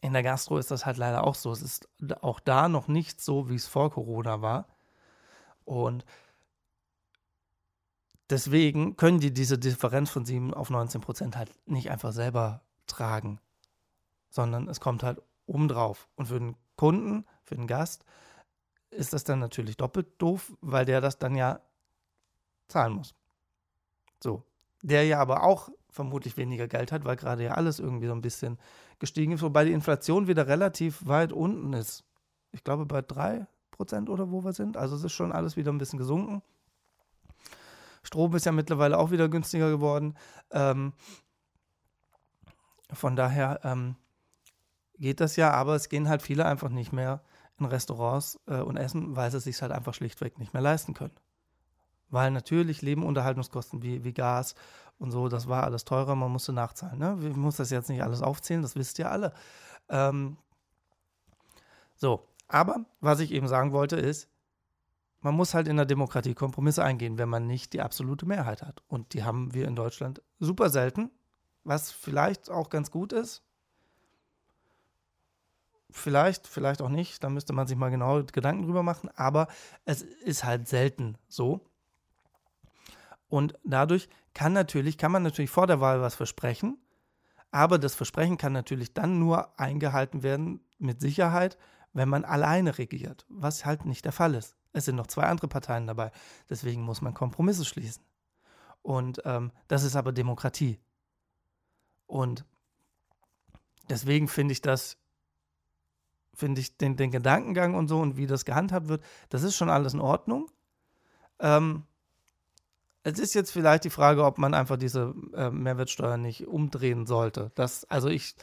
[0.00, 1.52] in der Gastro ist das halt leider auch so.
[1.52, 1.88] Es ist
[2.20, 4.66] auch da noch nicht so, wie es vor Corona war.
[5.64, 6.04] Und
[8.30, 13.40] deswegen können die diese Differenz von 7 auf 19 Prozent halt nicht einfach selber tragen,
[14.30, 16.08] sondern es kommt halt obendrauf.
[16.16, 18.04] Und für den Kunden, für den Gast,
[18.90, 21.60] ist das dann natürlich doppelt doof, weil der das dann ja
[22.68, 23.14] zahlen muss.
[24.22, 24.44] So.
[24.82, 28.20] Der ja aber auch vermutlich weniger Geld hat, weil gerade ja alles irgendwie so ein
[28.20, 28.58] bisschen
[28.98, 32.04] gestiegen ist, wobei die Inflation wieder relativ weit unten ist.
[32.52, 34.76] Ich glaube bei drei, Prozent oder wo wir sind.
[34.76, 36.42] Also es ist schon alles wieder ein bisschen gesunken.
[38.02, 40.16] Strom ist ja mittlerweile auch wieder günstiger geworden.
[40.50, 40.92] Ähm,
[42.92, 43.96] von daher ähm,
[44.98, 47.22] geht das ja, aber es gehen halt viele einfach nicht mehr
[47.58, 50.94] in Restaurants äh, und essen, weil sie es sich halt einfach schlichtweg nicht mehr leisten
[50.94, 51.14] können.
[52.10, 54.54] Weil natürlich leben Unterhaltungskosten wie, wie Gas
[54.98, 56.98] und so, das war alles teurer, man musste nachzahlen.
[56.98, 57.18] Ne?
[57.28, 59.32] Ich muss das jetzt nicht alles aufzählen, das wisst ihr alle.
[59.88, 60.36] Ähm,
[61.96, 64.28] so, aber was ich eben sagen wollte ist,
[65.20, 68.82] man muss halt in der Demokratie Kompromisse eingehen, wenn man nicht die absolute Mehrheit hat.
[68.88, 71.10] Und die haben wir in Deutschland super selten.
[71.64, 73.42] was vielleicht auch ganz gut ist.
[75.90, 79.48] Vielleicht, vielleicht auch nicht, da müsste man sich mal genau Gedanken drüber machen, aber
[79.84, 81.60] es ist halt selten so.
[83.28, 86.78] Und dadurch kann natürlich, kann man natürlich vor der Wahl was versprechen,
[87.52, 91.56] aber das Versprechen kann natürlich dann nur eingehalten werden, mit Sicherheit,
[91.94, 94.56] wenn man alleine regiert, was halt nicht der Fall ist.
[94.72, 96.10] Es sind noch zwei andere Parteien dabei,
[96.50, 98.04] deswegen muss man Kompromisse schließen.
[98.82, 100.78] Und ähm, das ist aber Demokratie.
[102.06, 102.44] Und
[103.88, 104.98] deswegen finde ich das,
[106.34, 109.70] finde ich den, den, Gedankengang und so und wie das gehandhabt wird, das ist schon
[109.70, 110.50] alles in Ordnung.
[111.38, 111.84] Ähm,
[113.04, 117.52] es ist jetzt vielleicht die Frage, ob man einfach diese äh, Mehrwertsteuer nicht umdrehen sollte.
[117.54, 118.34] Das, also ich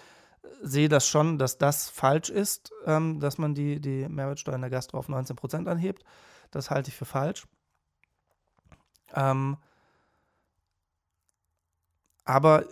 [0.62, 4.70] sehe das schon, dass das falsch ist, ähm, dass man die, die Mehrwertsteuer in der
[4.70, 6.04] Gastro auf 19 Prozent anhebt.
[6.52, 7.48] Das halte ich für falsch.
[9.14, 9.58] Ähm,
[12.24, 12.66] aber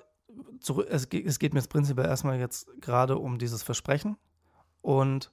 [0.59, 4.17] zurück, es, es geht mir jetzt prinzipiell erstmal jetzt gerade um dieses Versprechen
[4.81, 5.31] und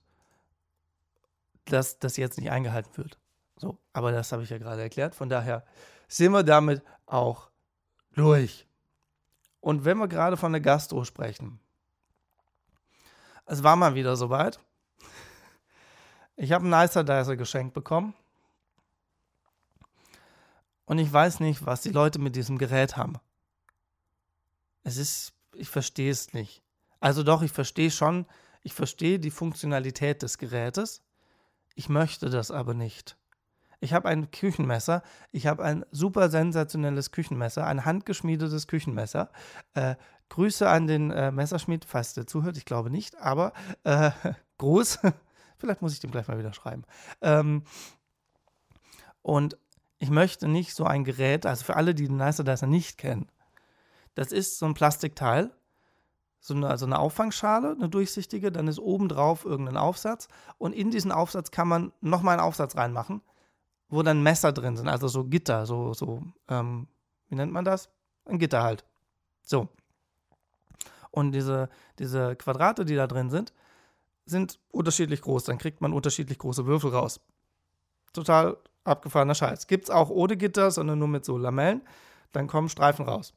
[1.67, 3.19] dass das jetzt nicht eingehalten wird.
[3.57, 5.15] So, aber das habe ich ja gerade erklärt.
[5.15, 5.65] Von daher
[6.09, 7.51] sind wir damit auch
[8.15, 8.67] durch.
[9.61, 11.59] Und wenn wir gerade von der Gastro sprechen,
[13.47, 14.61] es war mal wieder soweit.
[16.37, 18.15] Ich habe einen Nicer Dicer geschenkt bekommen.
[20.85, 23.15] Und ich weiß nicht, was die Leute mit diesem Gerät haben.
[24.85, 26.63] Es ist, ich verstehe es nicht.
[27.01, 28.27] Also doch, ich verstehe schon,
[28.63, 31.03] ich verstehe die Funktionalität des Gerätes.
[31.75, 33.17] Ich möchte das aber nicht.
[33.81, 35.03] Ich habe ein Küchenmesser.
[35.33, 39.31] Ich habe ein super sensationelles Küchenmesser, ein handgeschmiedetes Küchenmesser.
[39.75, 39.97] Äh,
[40.29, 42.57] Grüße an den äh, Messerschmied, falls der zuhört.
[42.57, 43.53] Ich glaube nicht, aber
[43.85, 44.11] äh,
[44.59, 45.01] Gruß.
[45.59, 46.83] Vielleicht muss ich dem gleich mal wieder schreiben.
[47.23, 47.63] Ähm,
[49.23, 49.57] und
[49.99, 53.31] ich möchte nicht so ein Gerät, also für alle, die den Nicer Dicer nicht kennen,
[54.15, 55.51] das ist so ein Plastikteil,
[56.39, 60.91] so eine, also eine Auffangschale, eine durchsichtige, dann ist oben drauf irgendein Aufsatz und in
[60.91, 63.23] diesen Aufsatz kann man nochmal einen Aufsatz reinmachen
[63.89, 66.89] wo dann Messer drin sind, also so Gitter, so, so, ähm,
[67.29, 67.91] wie nennt man das?
[68.25, 68.85] Ein Gitter halt.
[69.43, 69.69] So.
[71.17, 73.55] Und diese, diese Quadrate, die da drin sind,
[74.27, 75.45] sind unterschiedlich groß.
[75.45, 77.21] Dann kriegt man unterschiedlich große Würfel raus.
[78.13, 79.67] Total abgefahrener Scheiß.
[79.67, 81.81] Gibt es auch ohne Gitter, sondern nur mit so Lamellen.
[82.33, 83.33] Dann kommen Streifen raus.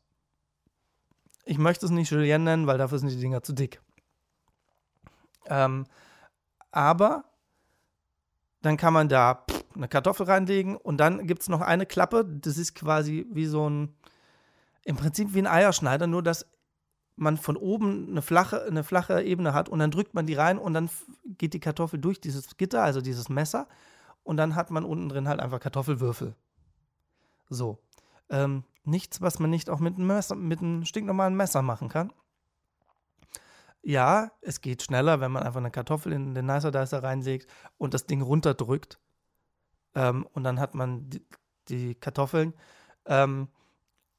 [1.46, 3.80] Ich möchte es nicht Julien nennen, weil dafür sind die Dinger zu dick.
[5.46, 5.86] Ähm,
[6.72, 7.24] aber
[8.62, 12.26] dann kann man da eine Kartoffel reinlegen und dann gibt es noch eine Klappe.
[12.26, 13.96] Das ist quasi wie so ein,
[14.84, 16.46] im Prinzip wie ein Eierschneider, nur dass
[17.20, 20.58] man von oben eine flache, eine flache Ebene hat und dann drückt man die rein
[20.58, 20.90] und dann
[21.38, 23.68] geht die Kartoffel durch dieses Gitter, also dieses Messer
[24.24, 26.36] und dann hat man unten drin halt einfach Kartoffelwürfel.
[27.50, 27.80] So.
[28.30, 32.14] Ähm, nichts, was man nicht auch mit einem, Messer, mit einem stinknormalen Messer machen kann.
[33.82, 37.94] Ja, es geht schneller, wenn man einfach eine Kartoffel in den Nicer Dicer reinlegt und
[37.94, 39.00] das Ding runterdrückt.
[39.96, 41.26] Ähm, und dann hat man die,
[41.70, 42.54] die Kartoffeln.
[43.06, 43.48] Ähm,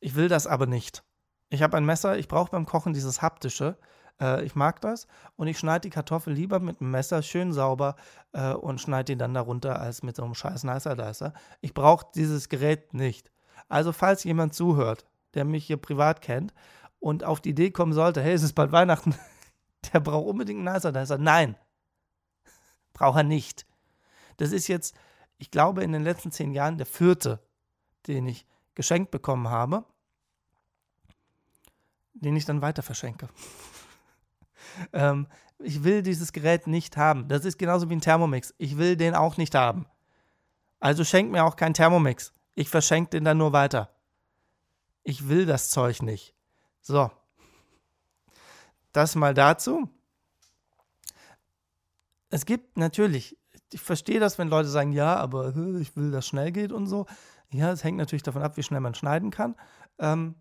[0.00, 1.04] ich will das aber nicht.
[1.50, 3.76] Ich habe ein Messer, ich brauche beim Kochen dieses haptische.
[4.20, 5.08] Äh, ich mag das.
[5.36, 7.96] Und ich schneide die Kartoffel lieber mit einem Messer schön sauber
[8.32, 11.34] äh, und schneide die dann darunter als mit so einem scheiß Nicer Dicer.
[11.60, 13.32] Ich brauche dieses Gerät nicht.
[13.68, 16.54] Also, falls jemand zuhört, der mich hier privat kennt
[17.00, 19.14] und auf die Idee kommen sollte, hey, es ist bald Weihnachten,
[19.92, 21.18] der braucht unbedingt einen Nicer Dicer.
[21.18, 21.56] Nein,
[22.92, 23.66] braucht er nicht.
[24.36, 24.94] Das ist jetzt,
[25.38, 27.40] ich glaube, in den letzten zehn Jahren der vierte,
[28.06, 29.84] den ich geschenkt bekommen habe,
[32.14, 33.28] den ich dann weiter verschenke.
[34.92, 35.26] ähm,
[35.58, 37.28] ich will dieses Gerät nicht haben.
[37.28, 38.54] Das ist genauso wie ein Thermomix.
[38.58, 39.86] Ich will den auch nicht haben.
[40.78, 42.32] Also schenkt mir auch keinen Thermomix.
[42.54, 43.90] Ich verschenke den dann nur weiter.
[45.02, 46.34] Ich will das Zeug nicht.
[46.80, 47.10] So.
[48.92, 49.88] Das mal dazu.
[52.30, 53.36] Es gibt natürlich
[53.72, 57.06] ich verstehe das, wenn Leute sagen, ja, aber ich will, dass schnell geht und so.
[57.52, 59.56] Ja, es hängt natürlich davon ab, wie schnell man schneiden kann.
[59.98, 60.34] Ähm,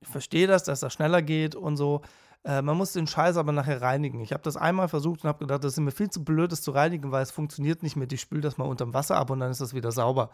[0.00, 2.02] ich verstehe das, dass das schneller geht und so.
[2.44, 4.20] Äh, man muss den Scheiß aber nachher reinigen.
[4.20, 6.62] Ich habe das einmal versucht und habe gedacht, das ist mir viel zu blöd, das
[6.62, 8.08] zu reinigen, weil es funktioniert nicht mehr.
[8.10, 10.30] Ich spüle das mal unterm Wasser ab und dann ist das wieder sauber.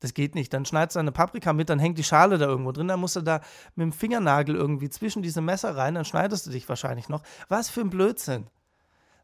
[0.00, 0.52] Das geht nicht.
[0.52, 3.16] Dann schneidest du eine Paprika mit, dann hängt die Schale da irgendwo drin, dann musst
[3.16, 3.40] du da
[3.76, 7.22] mit dem Fingernagel irgendwie zwischen diese Messer rein, dann schneidest du dich wahrscheinlich noch.
[7.48, 8.48] Was für ein Blödsinn.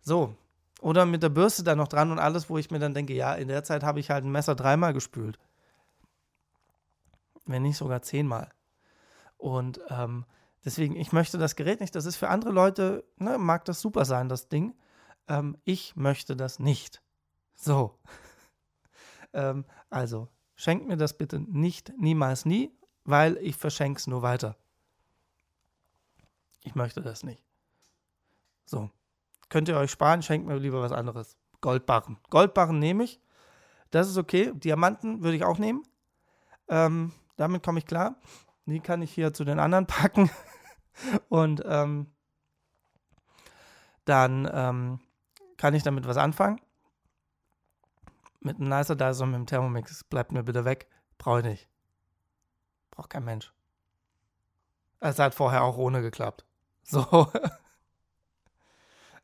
[0.02, 0.36] So,
[0.80, 3.34] oder mit der Bürste da noch dran und alles, wo ich mir dann denke, ja,
[3.34, 5.38] in der Zeit habe ich halt ein Messer dreimal gespült.
[7.46, 8.50] Wenn nicht sogar zehnmal.
[9.38, 10.26] Und ähm,
[10.64, 11.94] deswegen, ich möchte das Gerät nicht.
[11.94, 14.74] Das ist für andere Leute, ne, mag das super sein, das Ding.
[15.28, 17.00] Ähm, ich möchte das nicht.
[17.54, 17.98] So.
[19.32, 24.56] ähm, also, schenkt mir das bitte nicht, niemals nie, weil ich verschenke es nur weiter.
[26.64, 27.42] Ich möchte das nicht.
[28.66, 28.90] So.
[29.48, 31.38] Könnt ihr euch sparen, schenkt mir lieber was anderes.
[31.60, 32.18] Goldbarren.
[32.28, 33.20] Goldbarren nehme ich.
[33.90, 34.52] Das ist okay.
[34.54, 35.82] Diamanten würde ich auch nehmen.
[36.68, 38.16] Ähm, damit komme ich klar.
[38.68, 40.30] Die kann ich hier zu den anderen packen.
[41.30, 42.12] Und ähm,
[44.04, 45.00] dann ähm,
[45.56, 46.60] kann ich damit was anfangen.
[48.40, 48.92] Mit einem Nicer
[49.22, 50.86] und mit dem Thermomix bleibt mir bitte weg.
[51.16, 51.68] Brauche ich nicht.
[52.90, 53.52] Braucht kein Mensch.
[55.00, 56.44] Es hat vorher auch ohne geklappt.
[56.90, 57.30] So.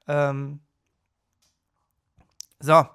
[0.07, 0.61] ähm.
[2.61, 2.87] So.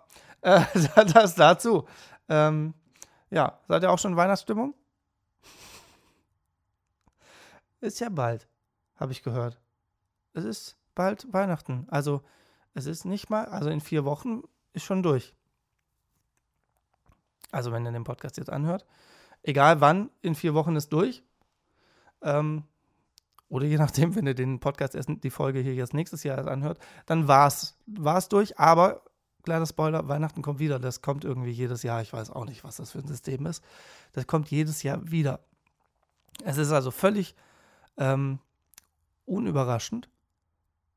[0.41, 0.61] Äh,
[1.13, 1.87] das dazu.
[2.27, 2.75] Ähm,
[3.31, 4.75] ja, seid ihr auch schon in Weihnachtsstimmung?
[7.81, 8.47] Ist ja bald,
[8.95, 9.59] habe ich gehört.
[10.33, 11.87] Es ist bald Weihnachten.
[11.89, 12.21] Also,
[12.73, 15.33] es ist nicht mal, also in vier Wochen ist schon durch.
[17.51, 18.85] Also, wenn ihr den Podcast jetzt anhört,
[19.43, 21.23] egal wann, in vier Wochen ist durch.
[22.21, 22.63] Ähm,
[23.47, 26.79] oder je nachdem, wenn ihr den Podcast erst, die Folge hier jetzt nächstes Jahr anhört,
[27.07, 28.59] dann war es durch.
[28.59, 29.01] Aber,
[29.43, 30.79] kleiner Spoiler, Weihnachten kommt wieder.
[30.79, 32.01] Das kommt irgendwie jedes Jahr.
[32.01, 33.63] Ich weiß auch nicht, was das für ein System ist.
[34.11, 35.39] Das kommt jedes Jahr wieder.
[36.43, 37.35] Es ist also völlig
[37.97, 38.39] ähm,
[39.25, 40.09] unüberraschend,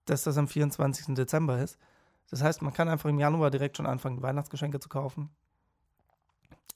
[0.07, 1.15] dass das am 24.
[1.15, 1.79] Dezember ist.
[2.31, 5.31] Das heißt, man kann einfach im Januar direkt schon anfangen, Weihnachtsgeschenke zu kaufen.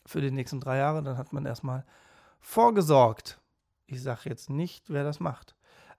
[0.05, 1.03] Für die nächsten drei Jahre.
[1.03, 1.85] Dann hat man erstmal
[2.41, 3.41] vorgesorgt.
[3.87, 5.57] Ich sage jetzt nicht, wer das macht.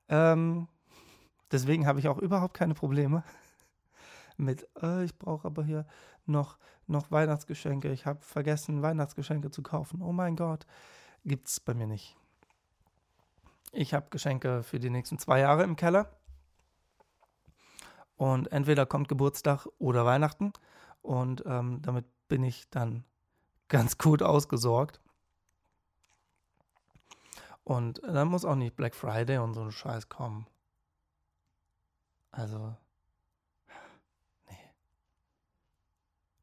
[0.10, 0.68] Ähm,
[1.52, 3.24] deswegen habe ich auch überhaupt keine Probleme
[4.38, 5.86] mit, äh, ich brauche aber hier
[6.26, 7.92] noch, noch Weihnachtsgeschenke.
[7.92, 10.02] Ich habe vergessen, Weihnachtsgeschenke zu kaufen.
[10.02, 10.66] Oh mein Gott.
[11.26, 12.16] Gibt es bei mir nicht.
[13.80, 16.10] Ich habe Geschenke für die nächsten zwei Jahre im Keller.
[18.16, 20.52] Und entweder kommt Geburtstag oder Weihnachten.
[21.04, 23.04] Und ähm, damit bin ich dann
[23.68, 25.00] ganz gut ausgesorgt.
[27.64, 30.48] Und dann muss auch nicht Black Friday und so ein Scheiß kommen.
[32.32, 32.76] Also,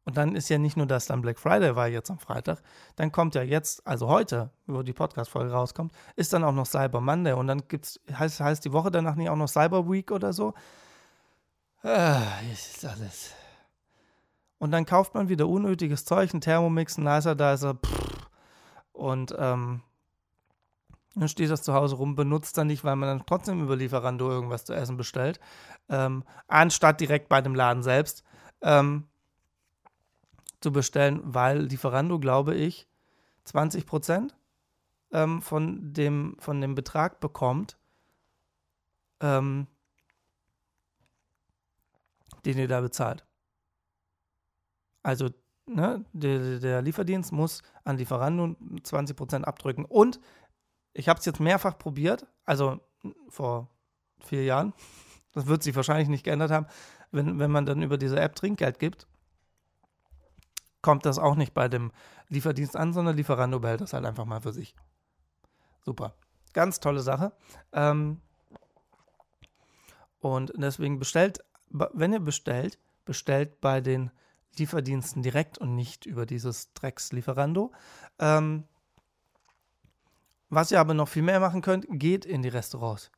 [0.05, 2.63] Und dann ist ja nicht nur, dass dann Black Friday war jetzt am Freitag,
[2.97, 7.01] dann kommt ja jetzt, also heute, wo die Podcast-Folge rauskommt, ist dann auch noch Cyber
[7.01, 10.33] Monday und dann gibt's, heißt, heißt die Woche danach nicht auch noch Cyber Week oder
[10.33, 10.53] so.
[11.83, 13.33] Ah, ist alles.
[14.59, 17.79] Und dann kauft man wieder unnötiges Zeug, ein Thermomix, ein Nicer Dicer,
[18.93, 19.83] und ähm,
[21.15, 24.31] dann steht das zu Hause rum, benutzt dann nicht, weil man dann trotzdem über Lieferando
[24.31, 25.41] irgendwas zu essen bestellt,
[25.89, 28.25] ähm, anstatt direkt bei dem Laden selbst
[28.63, 29.09] ähm,
[30.65, 32.89] zu bestellen, weil Lieferando, glaube ich,
[33.45, 34.35] 20 Prozent
[35.13, 37.77] ähm, von, dem, von dem Betrag bekommt,
[39.21, 39.67] ähm,
[42.47, 43.27] den ihr da bezahlt.
[45.03, 45.29] Also
[45.67, 49.85] ne, der, der, Lieferdienst muss an Lieferando 20% abdrücken.
[49.85, 50.19] Und
[50.95, 52.81] ich habe es jetzt mehrfach probiert, also
[53.29, 53.69] vor
[54.21, 54.73] vier Jahren.
[55.37, 56.67] Das wird sich wahrscheinlich nicht geändert haben.
[57.11, 59.09] Wenn, wenn man dann über diese App Trinkgeld gibt,
[60.85, 61.91] kommt das auch nicht bei dem
[62.29, 64.77] Lieferdienst an, sondern Lieferando behält das halt einfach mal für sich.
[65.83, 66.15] Super.
[66.53, 67.33] Ganz tolle Sache.
[67.73, 68.21] Ähm,
[70.21, 71.41] und deswegen bestellt
[71.75, 74.11] wenn ihr bestellt, bestellt bei den
[74.57, 77.73] Lieferdiensten direkt und nicht über dieses Dreckslieferando.
[78.19, 78.65] Ähm,
[80.49, 83.11] was ihr aber noch viel mehr machen könnt, geht in die Restaurants.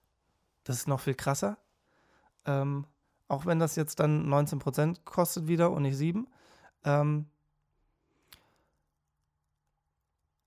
[0.64, 1.59] Das ist noch viel krasser.
[2.47, 2.87] Ähm,
[3.29, 6.27] auch wenn das jetzt dann 19% kostet wieder und nicht 7.
[6.85, 7.27] Ähm,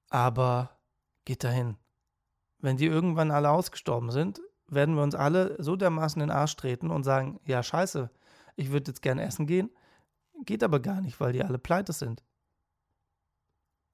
[0.10, 0.78] aber
[1.26, 1.78] geht dahin.
[2.60, 6.55] Wenn die irgendwann alle ausgestorben sind, werden wir uns alle so dermaßen in den Arsch
[6.55, 8.10] treten und sagen, ja scheiße,
[8.55, 9.70] ich würde jetzt gerne essen gehen,
[10.45, 12.24] geht aber gar nicht, weil die alle pleite sind.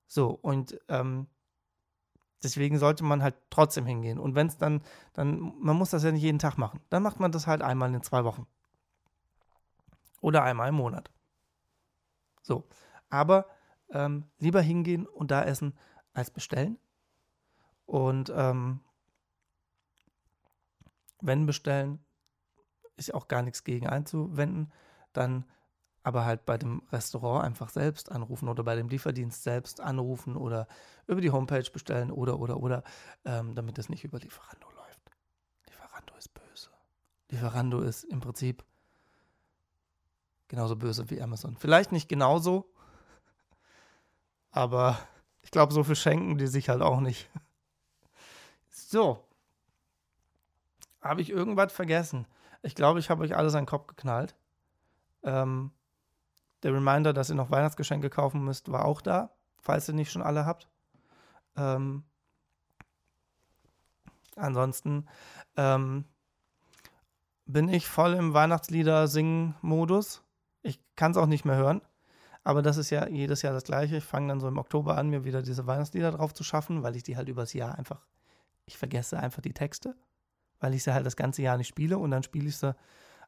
[0.07, 1.27] So, und ähm,
[2.43, 4.19] deswegen sollte man halt trotzdem hingehen.
[4.19, 4.81] Und wenn es dann,
[5.13, 6.79] dann, man muss das ja nicht jeden Tag machen.
[6.89, 8.47] Dann macht man das halt einmal in zwei Wochen.
[10.21, 11.11] Oder einmal im Monat.
[12.41, 12.67] So,
[13.09, 13.47] aber
[13.89, 15.73] ähm, lieber hingehen und da essen
[16.15, 16.79] als bestellen.
[17.85, 18.79] Und ähm,
[21.21, 21.99] wenn bestellen,
[22.97, 24.71] ist auch gar nichts gegen einzuwenden,
[25.13, 25.45] dann
[26.03, 30.67] aber halt bei dem Restaurant einfach selbst anrufen oder bei dem Lieferdienst selbst anrufen oder
[31.07, 32.83] über die Homepage bestellen oder oder oder,
[33.25, 35.01] ähm, damit es nicht über Lieferando läuft.
[35.67, 36.69] Lieferando ist böse.
[37.31, 38.63] Lieferando ist im Prinzip
[40.47, 41.57] genauso böse wie Amazon.
[41.57, 42.71] Vielleicht nicht genauso,
[44.51, 44.99] aber
[45.55, 47.29] glaube, so viel schenken die sich halt auch nicht.
[48.87, 49.25] So,
[51.01, 52.27] habe ich irgendwas vergessen?
[52.61, 54.35] Ich glaube, ich habe euch alles an den Kopf geknallt.
[55.23, 55.71] Ähm,
[56.61, 60.21] der Reminder, dass ihr noch Weihnachtsgeschenke kaufen müsst, war auch da, falls ihr nicht schon
[60.21, 60.69] alle habt.
[61.55, 62.03] Ähm,
[64.35, 65.07] ansonsten,
[65.57, 66.05] ähm,
[67.45, 70.21] bin ich voll im Weihnachtslieder-Singen-Modus.
[70.61, 71.81] Ich kann es auch nicht mehr hören.
[72.45, 73.97] Aber das ist ja jedes Jahr das Gleiche.
[73.97, 76.95] Ich fange dann so im Oktober an, mir wieder diese Weihnachtslieder drauf zu schaffen, weil
[76.95, 78.05] ich die halt übers Jahr einfach,
[78.67, 79.95] ich vergesse einfach die Texte,
[80.59, 82.75] weil ich sie halt das ganze Jahr nicht spiele und dann spiele ich sie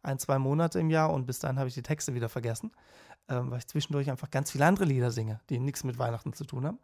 [0.03, 2.71] ein, zwei Monate im Jahr und bis dann habe ich die Texte wieder vergessen,
[3.27, 6.45] ähm, weil ich zwischendurch einfach ganz viele andere Lieder singe, die nichts mit Weihnachten zu
[6.45, 6.79] tun haben.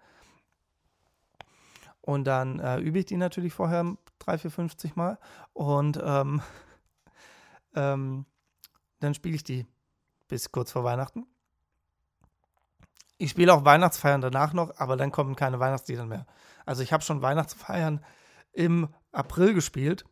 [2.02, 5.20] Und dann äh, übe ich die natürlich vorher drei, vier, 50 Mal
[5.54, 6.42] und ähm,
[7.76, 8.26] ähm,
[9.00, 9.68] dann spiele ich die
[10.28, 11.28] bis kurz vor Weihnachten.
[13.24, 16.26] Ich spiele auch Weihnachtsfeiern danach noch, aber dann kommen keine Weihnachtslieder mehr.
[16.66, 18.04] Also ich habe schon Weihnachtsfeiern
[18.52, 20.04] im April gespielt.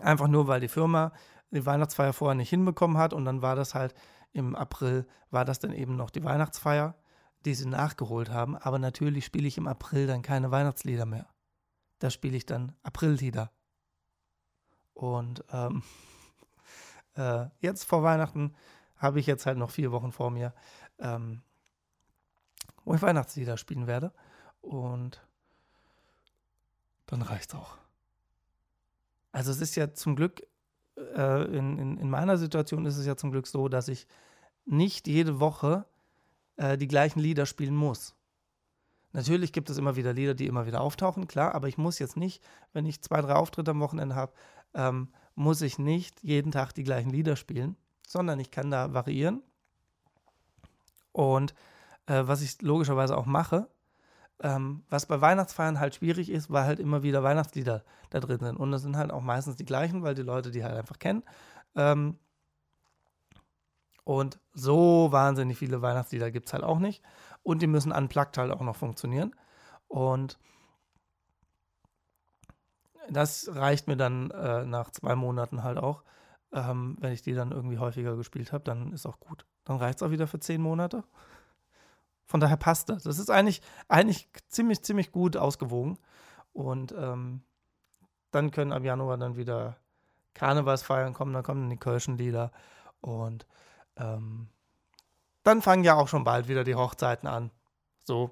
[0.00, 1.12] Einfach nur, weil die Firma
[1.52, 3.94] die Weihnachtsfeier vorher nicht hinbekommen hat und dann war das halt
[4.32, 6.96] im April, war das dann eben noch die Weihnachtsfeier,
[7.44, 8.56] die sie nachgeholt haben.
[8.56, 11.28] Aber natürlich spiele ich im April dann keine Weihnachtslieder mehr.
[12.00, 13.52] Da spiele ich dann Aprillieder.
[14.92, 15.84] Und ähm,
[17.14, 18.56] äh, jetzt vor Weihnachten
[18.96, 20.52] habe ich jetzt halt noch vier Wochen vor mir,
[20.98, 21.42] ähm,
[22.84, 24.12] wo ich Weihnachtslieder spielen werde.
[24.60, 25.26] Und
[27.06, 27.78] dann reicht's auch.
[29.32, 30.42] Also es ist ja zum Glück,
[30.96, 34.06] äh, in, in, in, meiner Situation ist es ja zum Glück so, dass ich
[34.64, 35.84] nicht jede Woche
[36.56, 38.14] äh, die gleichen Lieder spielen muss.
[39.12, 42.16] Natürlich gibt es immer wieder Lieder, die immer wieder auftauchen, klar, aber ich muss jetzt
[42.16, 42.42] nicht,
[42.72, 44.32] wenn ich zwei, drei Auftritte am Wochenende habe,
[44.74, 47.76] ähm, muss ich nicht jeden Tag die gleichen Lieder spielen,
[48.06, 49.42] sondern ich kann da variieren.
[51.14, 51.54] Und
[52.06, 53.68] äh, was ich logischerweise auch mache,
[54.40, 58.56] ähm, was bei Weihnachtsfeiern halt schwierig ist, weil halt immer wieder Weihnachtslieder da drin sind.
[58.56, 61.22] Und das sind halt auch meistens die gleichen, weil die Leute die halt einfach kennen.
[61.76, 62.18] Ähm,
[64.02, 67.00] und so wahnsinnig viele Weihnachtslieder gibt es halt auch nicht.
[67.44, 69.36] Und die müssen unplugged halt auch noch funktionieren.
[69.86, 70.38] Und
[73.08, 76.02] das reicht mir dann äh, nach zwei Monaten halt auch.
[76.54, 79.44] Ähm, wenn ich die dann irgendwie häufiger gespielt habe, dann ist auch gut.
[79.64, 81.02] Dann reicht es auch wieder für zehn Monate.
[82.26, 83.02] Von daher passt das.
[83.02, 85.98] Das ist eigentlich, eigentlich ziemlich, ziemlich gut ausgewogen.
[86.52, 87.42] Und ähm,
[88.30, 89.76] dann können ab Januar dann wieder
[90.34, 92.52] Karnevalsfeiern kommen, dann kommen dann die Kölschen Lieder.
[93.00, 93.46] Und
[93.96, 94.48] ähm,
[95.42, 97.50] dann fangen ja auch schon bald wieder die Hochzeiten an.
[98.04, 98.30] So.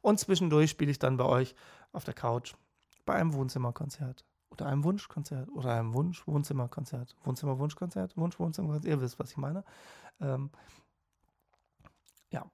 [0.00, 1.54] Und zwischendurch spiele ich dann bei euch
[1.92, 2.54] auf der Couch
[3.04, 4.24] bei einem Wohnzimmerkonzert
[4.54, 7.16] oder einem Wunschkonzert oder einem Wunsch-Wohnzimmerkonzert.
[7.24, 9.64] Wohnzimmer-Wunschkonzert, Wunsch-Wohnzimmerkonzert, ihr wisst, was ich meine.
[10.20, 10.50] Ähm,
[12.30, 12.48] ja,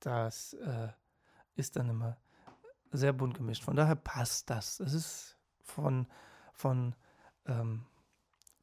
[0.00, 0.88] das äh,
[1.56, 2.16] ist dann immer
[2.92, 3.64] sehr bunt gemischt.
[3.64, 4.80] Von daher passt das.
[4.80, 6.06] Es ist von,
[6.52, 6.94] von
[7.46, 7.84] ähm,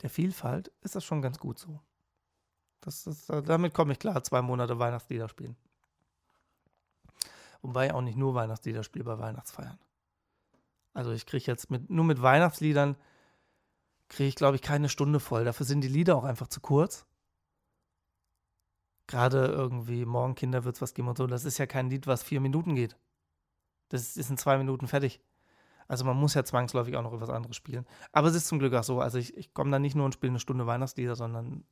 [0.02, 1.80] der Vielfalt ist das schon ganz gut so.
[2.82, 5.56] Das, das, damit komme ich klar, zwei Monate Weihnachtslieder spielen.
[7.62, 9.80] Wobei auch nicht nur Weihnachtslieder spiele bei Weihnachtsfeiern.
[10.94, 12.96] Also ich kriege jetzt mit, nur mit Weihnachtsliedern,
[14.10, 15.44] kriege ich, glaube ich, keine Stunde voll.
[15.46, 17.06] Dafür sind die Lieder auch einfach zu kurz.
[19.08, 21.28] Gerade irgendwie Morgen Kinder wird's was geben und so.
[21.28, 22.96] Das ist ja kein Lied, was vier Minuten geht.
[23.90, 25.22] Das ist in zwei Minuten fertig.
[25.88, 27.86] Also man muss ja zwangsläufig auch noch etwas anderes spielen.
[28.12, 29.02] Aber es ist zum Glück auch so.
[29.02, 31.66] Also ich, ich komme da nicht nur und spiele eine Stunde Weihnachtslieder, sondern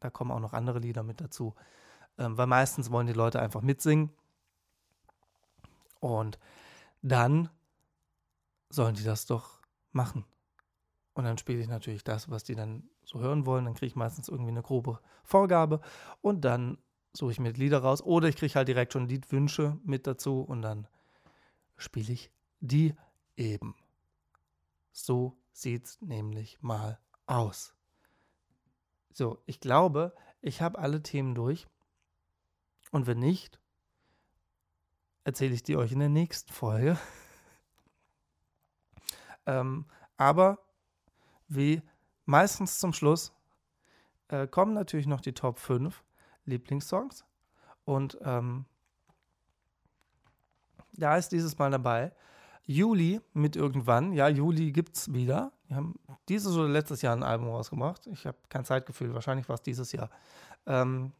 [0.00, 1.54] da kommen auch noch andere Lieder mit dazu.
[2.18, 4.10] Ähm, weil meistens wollen die Leute einfach mitsingen.
[6.00, 6.38] Und
[7.02, 7.48] dann
[8.70, 9.60] sollen die das doch
[9.92, 10.24] machen.
[11.14, 13.64] Und dann spiele ich natürlich das, was die dann so hören wollen.
[13.64, 15.80] Dann kriege ich meistens irgendwie eine grobe Vorgabe
[16.20, 16.78] und dann
[17.12, 18.02] suche ich mir Lieder raus.
[18.02, 20.86] Oder ich kriege halt direkt schon Liedwünsche mit dazu und dann
[21.76, 22.94] spiele ich die
[23.36, 23.74] eben.
[24.92, 27.74] So sieht es nämlich mal aus.
[29.12, 31.66] So, ich glaube, ich habe alle Themen durch.
[32.92, 33.58] Und wenn nicht,
[35.24, 36.98] erzähle ich die euch in der nächsten Folge.
[39.48, 39.86] Ähm,
[40.18, 40.58] aber
[41.48, 41.82] wie
[42.26, 43.32] meistens zum Schluss
[44.28, 46.04] äh, kommen natürlich noch die Top 5
[46.44, 47.24] Lieblingssongs.
[47.84, 48.66] Und ähm,
[50.92, 52.12] da ist dieses Mal dabei
[52.66, 54.12] Juli mit irgendwann.
[54.12, 55.52] Ja, Juli gibt es wieder.
[55.68, 58.06] Die haben dieses oder letztes Jahr ein Album rausgebracht.
[58.08, 59.14] Ich habe kein Zeitgefühl.
[59.14, 60.10] Wahrscheinlich war es dieses Jahr.
[60.66, 61.12] Ähm,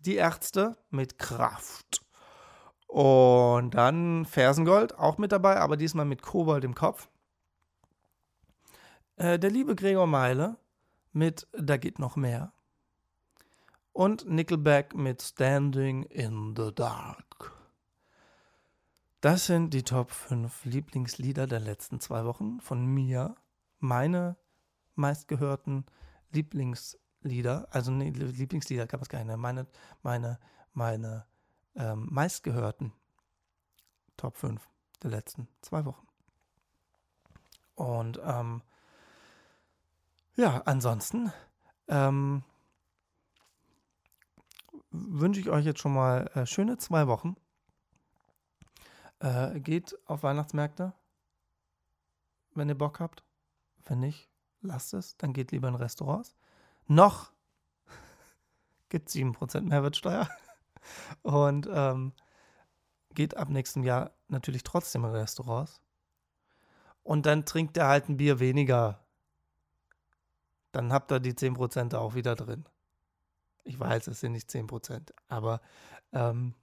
[0.00, 2.04] die Ärzte mit Kraft.
[2.88, 7.08] Und dann Fersengold auch mit dabei, aber diesmal mit Kobold im Kopf.
[9.16, 10.56] Äh, der liebe Gregor Meile
[11.12, 12.52] mit Da geht noch mehr.
[13.92, 17.52] Und Nickelback mit Standing in the Dark.
[19.20, 23.36] Das sind die Top 5 Lieblingslieder der letzten zwei Wochen von mir.
[23.78, 24.36] Meine
[24.96, 25.86] meistgehörten
[26.32, 29.66] Lieblingslieder, also nee, Lieblingslieder man es gar nicht nennen, meine,
[30.02, 30.38] meine,
[30.72, 31.24] meine
[31.76, 32.92] ähm, meistgehörten
[34.16, 34.60] Top 5
[35.02, 36.06] der letzten zwei Wochen.
[37.76, 38.62] Und ähm,
[40.36, 41.32] Ja, ansonsten
[41.88, 42.42] ähm,
[44.90, 47.36] wünsche ich euch jetzt schon mal äh, schöne zwei Wochen.
[49.20, 50.92] Äh, geht auf Weihnachtsmärkte,
[52.54, 53.22] wenn ihr Bock habt.
[53.84, 54.28] Wenn nicht,
[54.60, 55.16] lasst es.
[55.16, 56.34] Dann geht lieber in Restaurants.
[56.86, 57.32] Noch
[58.88, 60.28] gibt es 7% Mehrwertsteuer.
[61.22, 62.12] Und ähm,
[63.14, 65.80] geht ab nächstem Jahr natürlich trotzdem in Restaurants.
[67.02, 69.03] Und dann trinkt er halt ein Bier weniger.
[70.74, 72.64] Dann habt ihr die 10% auch wieder drin.
[73.62, 75.60] Ich weiß, es sind nicht 10%, aber
[76.12, 76.54] ähm,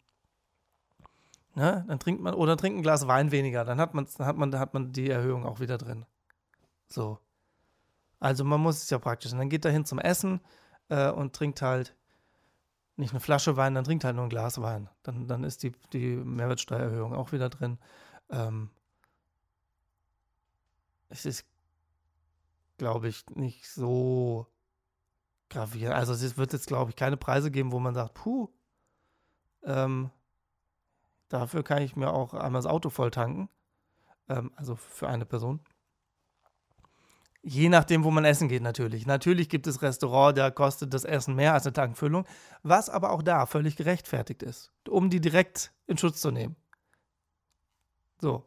[1.56, 4.36] ne, dann trinkt man, oder trinkt ein Glas Wein weniger, dann hat man, dann hat
[4.36, 6.06] man, hat man die Erhöhung auch wieder drin.
[6.90, 7.20] So.
[8.20, 9.32] Also man muss es ja praktisch.
[9.32, 10.42] Und dann geht er hin zum Essen
[10.90, 11.96] äh, und trinkt halt
[12.98, 14.90] nicht eine Flasche Wein, dann trinkt halt nur ein Glas Wein.
[15.04, 17.80] Dann, dann ist die, die Mehrwertsteuererhöhung auch wieder drin.
[18.30, 18.72] Ähm,
[21.08, 21.46] es ist,
[22.82, 24.48] glaube ich, nicht so
[25.52, 25.96] gravierend.
[25.96, 28.50] Also es wird jetzt, glaube ich, keine Preise geben, wo man sagt, puh,
[29.64, 30.10] ähm,
[31.30, 33.50] dafür kann ich mir auch einmal das Auto voll tanken.
[34.30, 35.60] Ähm, also für eine Person.
[37.44, 39.06] Je nachdem, wo man essen geht, natürlich.
[39.06, 42.26] Natürlich gibt es Restaurant, da kostet das Essen mehr als eine Tankfüllung,
[42.64, 46.56] was aber auch da völlig gerechtfertigt ist, um die direkt in Schutz zu nehmen.
[48.20, 48.44] So.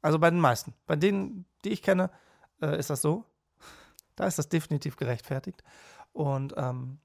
[0.00, 0.74] Also bei den meisten.
[0.86, 2.12] Bei denen, die ich kenne,
[2.62, 3.24] äh, ist das so.
[4.16, 5.62] Da ist das definitiv gerechtfertigt.
[6.12, 6.98] Und ähm,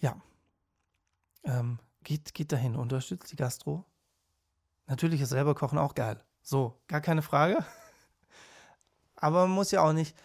[0.00, 0.16] ja,
[1.44, 3.84] ähm, geht, geht dahin, unterstützt die Gastro.
[4.86, 6.22] Natürlich ist selber kochen auch geil.
[6.42, 7.64] So, gar keine Frage.
[9.16, 10.16] Aber man muss ja auch nicht,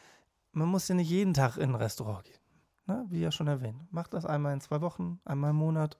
[0.51, 2.39] man muss ja nicht jeden Tag in ein Restaurant gehen.
[2.85, 3.05] Ne?
[3.09, 3.91] Wie ja schon erwähnt.
[3.91, 5.97] Macht das einmal in zwei Wochen, einmal im Monat.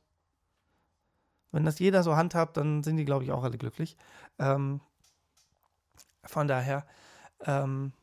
[1.51, 3.95] Wenn das jeder so handhabt, dann sind die, glaube ich, auch alle glücklich.
[4.39, 4.81] Ähm,
[6.23, 6.86] von daher,
[7.41, 7.93] ähm,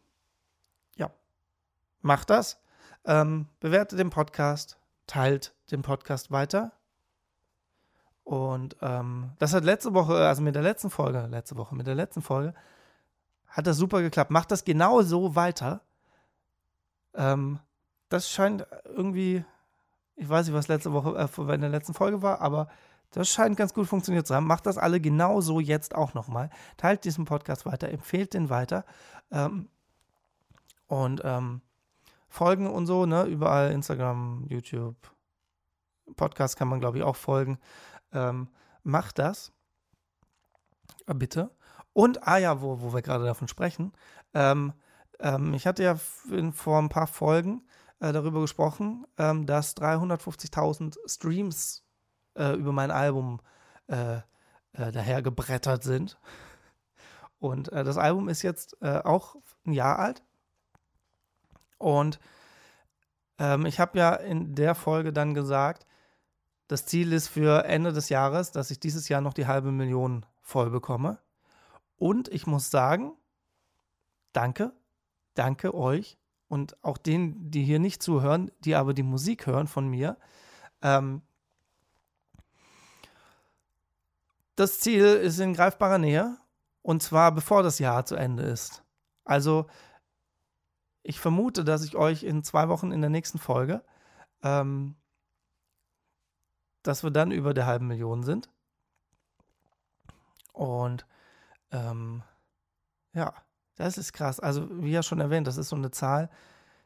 [2.00, 2.60] macht das.
[3.04, 6.72] Ähm, bewertet den Podcast, teilt den Podcast weiter.
[8.24, 11.94] Und ähm, das hat letzte Woche, also mit der letzten Folge, letzte Woche, mit der
[11.94, 12.54] letzten Folge,
[13.48, 14.30] hat das super geklappt.
[14.30, 15.80] Macht das genau so weiter.
[17.14, 17.58] Ähm,
[18.08, 19.44] das scheint irgendwie,
[20.16, 22.68] ich weiß nicht, was letzte Woche äh, in der letzten Folge war, aber
[23.10, 24.46] das scheint ganz gut funktioniert zu haben.
[24.46, 26.50] Macht das alle genau so jetzt auch nochmal.
[26.76, 28.84] Teilt diesen Podcast weiter, empfehlt den weiter.
[29.32, 29.68] Ähm,
[30.86, 31.62] und ähm,
[32.30, 33.24] folgen und so, ne?
[33.24, 34.96] Überall Instagram, YouTube,
[36.16, 37.58] Podcast kann man, glaube ich, auch folgen.
[38.12, 38.48] Ähm,
[38.82, 39.52] macht das.
[41.06, 41.50] Äh, bitte.
[41.92, 43.92] Und, ah ja, wo, wo wir gerade davon sprechen,
[44.32, 44.72] ähm,
[45.18, 47.66] ähm, ich hatte ja vor ein paar Folgen
[47.98, 51.84] äh, darüber gesprochen, ähm, dass 350.000 Streams
[52.34, 53.40] äh, über mein Album
[53.88, 54.18] äh,
[54.72, 56.18] äh, dahergebrettert sind.
[57.38, 60.22] Und äh, das Album ist jetzt äh, auch ein Jahr alt.
[61.80, 62.20] Und
[63.38, 65.86] ähm, ich habe ja in der Folge dann gesagt,
[66.68, 70.26] das Ziel ist für Ende des Jahres, dass ich dieses Jahr noch die halbe Million
[70.42, 71.18] voll bekomme.
[71.96, 73.14] Und ich muss sagen,
[74.32, 74.72] danke,
[75.34, 76.18] danke euch
[76.48, 80.18] und auch denen, die hier nicht zuhören, die aber die Musik hören von mir.
[80.82, 81.22] Ähm,
[84.54, 86.36] das Ziel ist in greifbarer Nähe
[86.82, 88.84] und zwar bevor das Jahr zu Ende ist.
[89.24, 89.66] Also
[91.02, 93.82] ich vermute, dass ich euch in zwei Wochen in der nächsten Folge,
[94.42, 94.96] ähm,
[96.82, 98.50] dass wir dann über der halben Million sind.
[100.52, 101.06] Und
[101.70, 102.22] ähm,
[103.12, 103.34] ja,
[103.76, 104.40] das ist krass.
[104.40, 106.30] Also, wie ja schon erwähnt, das ist so eine Zahl,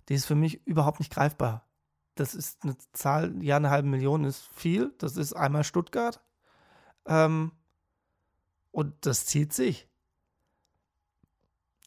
[0.09, 1.67] die ist für mich überhaupt nicht greifbar.
[2.15, 4.95] Das ist eine Zahl, ja, eine halbe Million ist viel.
[4.99, 6.21] Das ist einmal Stuttgart.
[7.07, 7.53] Ähm,
[8.71, 9.89] und das zieht sich.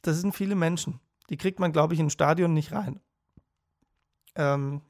[0.02, 1.00] Das sind viele Menschen.
[1.30, 3.00] Die kriegt man, glaube ich, ein Stadion nicht rein.
[4.36, 4.82] Ähm,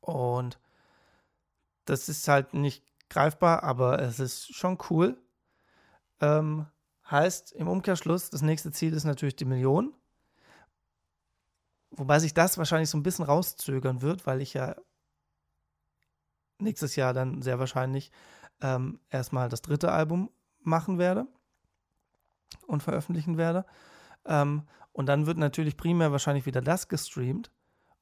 [0.00, 0.58] und
[1.84, 5.16] das ist halt nicht greifbar, aber es ist schon cool.
[6.20, 6.66] Ähm,
[7.10, 9.94] heißt im Umkehrschluss, das nächste Ziel ist natürlich die Million.
[11.90, 14.74] Wobei sich das wahrscheinlich so ein bisschen rauszögern wird, weil ich ja
[16.58, 18.10] nächstes Jahr dann sehr wahrscheinlich
[18.62, 20.30] ähm, erstmal das dritte Album
[20.60, 21.26] machen werde
[22.66, 23.66] und veröffentlichen werde.
[24.26, 24.62] Ähm,
[24.92, 27.50] und dann wird natürlich primär wahrscheinlich wieder das gestreamt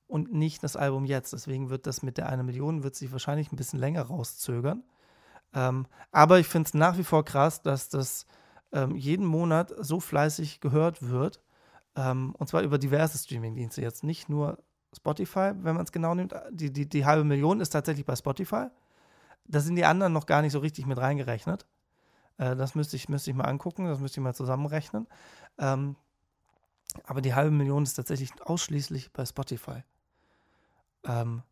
[0.06, 1.32] und nicht das Album jetzt.
[1.32, 4.82] Deswegen wird das mit der eine Million wird sich wahrscheinlich ein bisschen länger rauszögern.
[5.54, 8.26] Ähm, aber ich finde es nach wie vor krass, dass das
[8.72, 11.40] ähm, jeden Monat so fleißig gehört wird.
[11.96, 13.82] Ähm, und zwar über diverse Streamingdienste.
[13.82, 14.58] Jetzt nicht nur
[14.94, 16.34] Spotify, wenn man es genau nimmt.
[16.50, 18.66] Die, die, die halbe Million ist tatsächlich bei Spotify.
[19.44, 21.66] Da sind die anderen noch gar nicht so richtig mit reingerechnet.
[22.38, 25.06] Äh, das müsste ich, müsste ich mal angucken, das müsste ich mal zusammenrechnen.
[27.04, 29.82] Aber die halbe Million ist tatsächlich ausschließlich bei Spotify.
[31.04, 31.42] Ähm,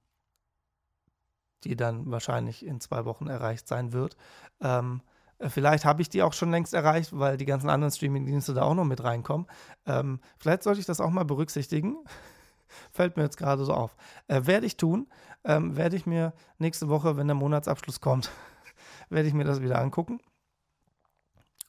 [1.64, 4.16] die dann wahrscheinlich in zwei Wochen erreicht sein wird.
[4.60, 5.02] Ähm,
[5.38, 8.62] äh, vielleicht habe ich die auch schon längst erreicht, weil die ganzen anderen Streaming-Dienste da
[8.62, 9.46] auch noch mit reinkommen.
[9.86, 11.96] Ähm, vielleicht sollte ich das auch mal berücksichtigen.
[12.92, 13.96] Fällt mir jetzt gerade so auf.
[14.26, 15.08] Äh, werde ich tun.
[15.44, 18.30] Ähm, werde ich mir nächste Woche, wenn der Monatsabschluss kommt,
[19.08, 20.20] werde ich mir das wieder angucken.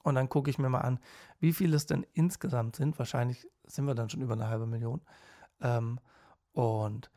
[0.04, 1.00] Und dann gucke ich mir mal an,
[1.40, 2.98] wie viel es denn insgesamt sind.
[2.98, 5.02] Wahrscheinlich sind wir dann schon über eine halbe Million.
[5.62, 6.00] Ähm,
[6.54, 7.10] und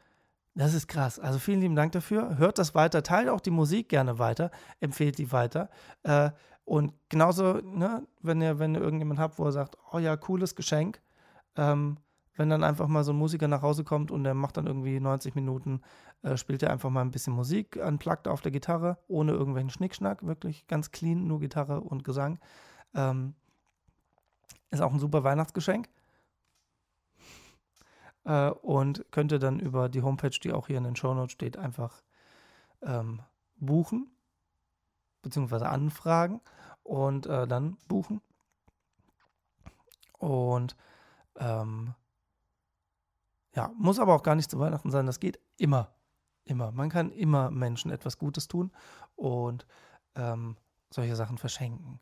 [0.54, 1.18] das ist krass.
[1.18, 2.36] Also vielen lieben Dank dafür.
[2.36, 4.50] Hört das weiter, teilt auch die Musik gerne weiter,
[4.80, 5.70] empfehlt die weiter.
[6.02, 6.30] Äh,
[6.64, 10.54] und genauso, ne, wenn ihr, wenn ihr irgendjemand habt, wo er sagt, oh ja, cooles
[10.54, 11.00] Geschenk,
[11.56, 11.96] ähm,
[12.36, 15.00] wenn dann einfach mal so ein Musiker nach Hause kommt und der macht dann irgendwie
[15.00, 15.82] 90 Minuten,
[16.22, 20.24] äh, spielt er einfach mal ein bisschen Musik, unplugged auf der Gitarre, ohne irgendwelchen Schnickschnack,
[20.26, 22.38] wirklich ganz clean, nur Gitarre und Gesang.
[22.94, 23.34] Ähm,
[24.70, 25.88] ist auch ein super Weihnachtsgeschenk
[28.24, 31.32] äh, und könnt ihr dann über die Homepage, die auch hier in den Show Notes
[31.32, 32.02] steht, einfach
[32.82, 33.22] ähm,
[33.56, 34.10] buchen
[35.22, 36.40] beziehungsweise anfragen
[36.82, 38.20] und äh, dann buchen.
[40.18, 40.76] Und
[41.36, 41.94] ähm,
[43.54, 45.06] ja, muss aber auch gar nicht zu Weihnachten sein.
[45.06, 45.94] Das geht immer,
[46.44, 46.72] immer.
[46.72, 48.72] Man kann immer Menschen etwas Gutes tun
[49.16, 49.66] und
[50.14, 50.56] ähm,
[50.90, 52.00] solche Sachen verschenken.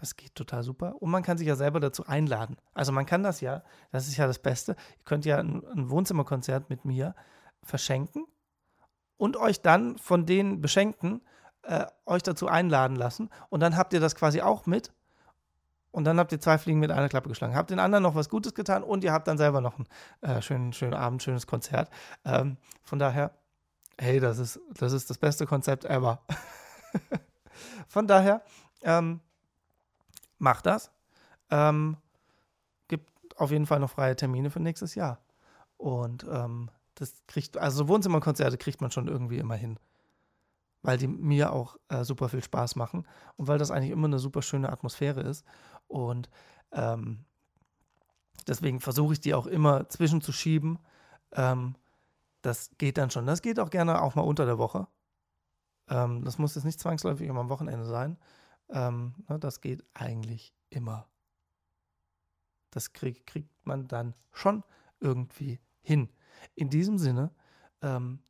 [0.00, 0.94] Das geht total super.
[1.00, 2.56] Und man kann sich ja selber dazu einladen.
[2.72, 4.72] Also man kann das ja, das ist ja das Beste.
[4.72, 7.14] Ihr könnt ja ein, ein Wohnzimmerkonzert mit mir
[7.62, 8.24] verschenken
[9.18, 11.20] und euch dann von den Beschenkten
[11.64, 13.28] äh, euch dazu einladen lassen.
[13.50, 14.90] Und dann habt ihr das quasi auch mit.
[15.90, 17.54] Und dann habt ihr zwei Fliegen mit einer Klappe geschlagen.
[17.54, 19.86] Habt den anderen noch was Gutes getan und ihr habt dann selber noch einen
[20.22, 21.90] äh, schönen, schönen Abend, schönes Konzert.
[22.24, 23.32] Ähm, von daher,
[23.98, 26.22] hey, das ist, das ist das beste Konzept ever.
[27.88, 28.40] von daher,
[28.82, 29.20] ähm,
[30.40, 30.90] macht das.
[31.50, 31.96] Ähm,
[32.88, 35.18] gibt auf jeden Fall noch freie Termine für nächstes Jahr.
[35.76, 39.78] Und ähm, das kriegt, also Wohnzimmerkonzerte kriegt man schon irgendwie immer hin.
[40.82, 44.18] Weil die mir auch äh, super viel Spaß machen und weil das eigentlich immer eine
[44.18, 45.44] super schöne Atmosphäre ist.
[45.88, 46.30] Und
[46.72, 47.24] ähm,
[48.46, 50.78] deswegen versuche ich die auch immer zwischenzuschieben.
[51.32, 51.74] Ähm,
[52.42, 53.26] das geht dann schon.
[53.26, 54.86] Das geht auch gerne auch mal unter der Woche.
[55.88, 58.16] Ähm, das muss jetzt nicht zwangsläufig immer am Wochenende sein.
[58.70, 61.08] Ähm, ne, das geht eigentlich immer.
[62.70, 64.62] Das krieg, kriegt man dann schon
[65.00, 66.08] irgendwie hin.
[66.54, 67.30] In diesem Sinne
[67.82, 68.20] ähm,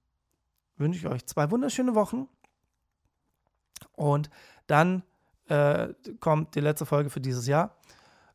[0.77, 2.29] wünsche ich euch zwei wunderschöne Wochen
[3.93, 4.31] und
[4.67, 5.03] dann
[5.47, 7.77] äh, kommt die letzte Folge für dieses Jahr,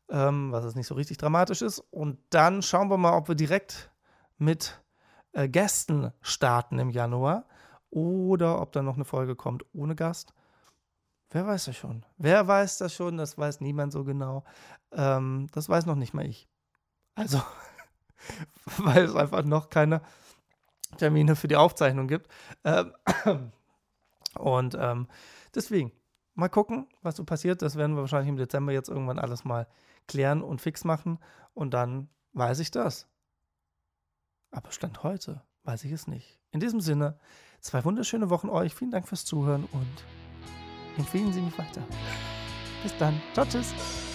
[0.08, 1.80] ähm, was jetzt nicht so richtig dramatisch ist.
[1.90, 3.90] Und dann schauen wir mal, ob wir direkt
[4.38, 4.80] mit
[5.32, 7.46] äh, Gästen starten im Januar
[7.90, 10.34] oder ob dann noch eine Folge kommt ohne Gast.
[11.30, 12.04] Wer weiß das schon?
[12.18, 13.16] Wer weiß das schon?
[13.16, 14.44] Das weiß niemand so genau.
[14.92, 16.48] Ähm, das weiß noch nicht mal ich.
[17.14, 17.42] Also,
[18.78, 20.02] weil es einfach noch keine
[20.98, 22.30] Termine für die Aufzeichnung gibt.
[22.64, 22.92] Ähm,
[24.38, 25.08] und ähm,
[25.54, 25.92] deswegen,
[26.34, 27.62] mal gucken, was so passiert.
[27.62, 29.66] Das werden wir wahrscheinlich im Dezember jetzt irgendwann alles mal
[30.06, 31.18] klären und fix machen.
[31.54, 33.08] Und dann weiß ich das.
[34.52, 36.38] Aber Stand heute weiß ich es nicht.
[36.52, 37.18] In diesem Sinne,
[37.60, 38.74] zwei wunderschöne Wochen euch.
[38.74, 40.25] Vielen Dank fürs Zuhören und
[40.98, 41.82] empfehlen Sie mich weiter.
[42.82, 43.20] Bis dann.
[43.34, 44.05] Ciao, tschüss.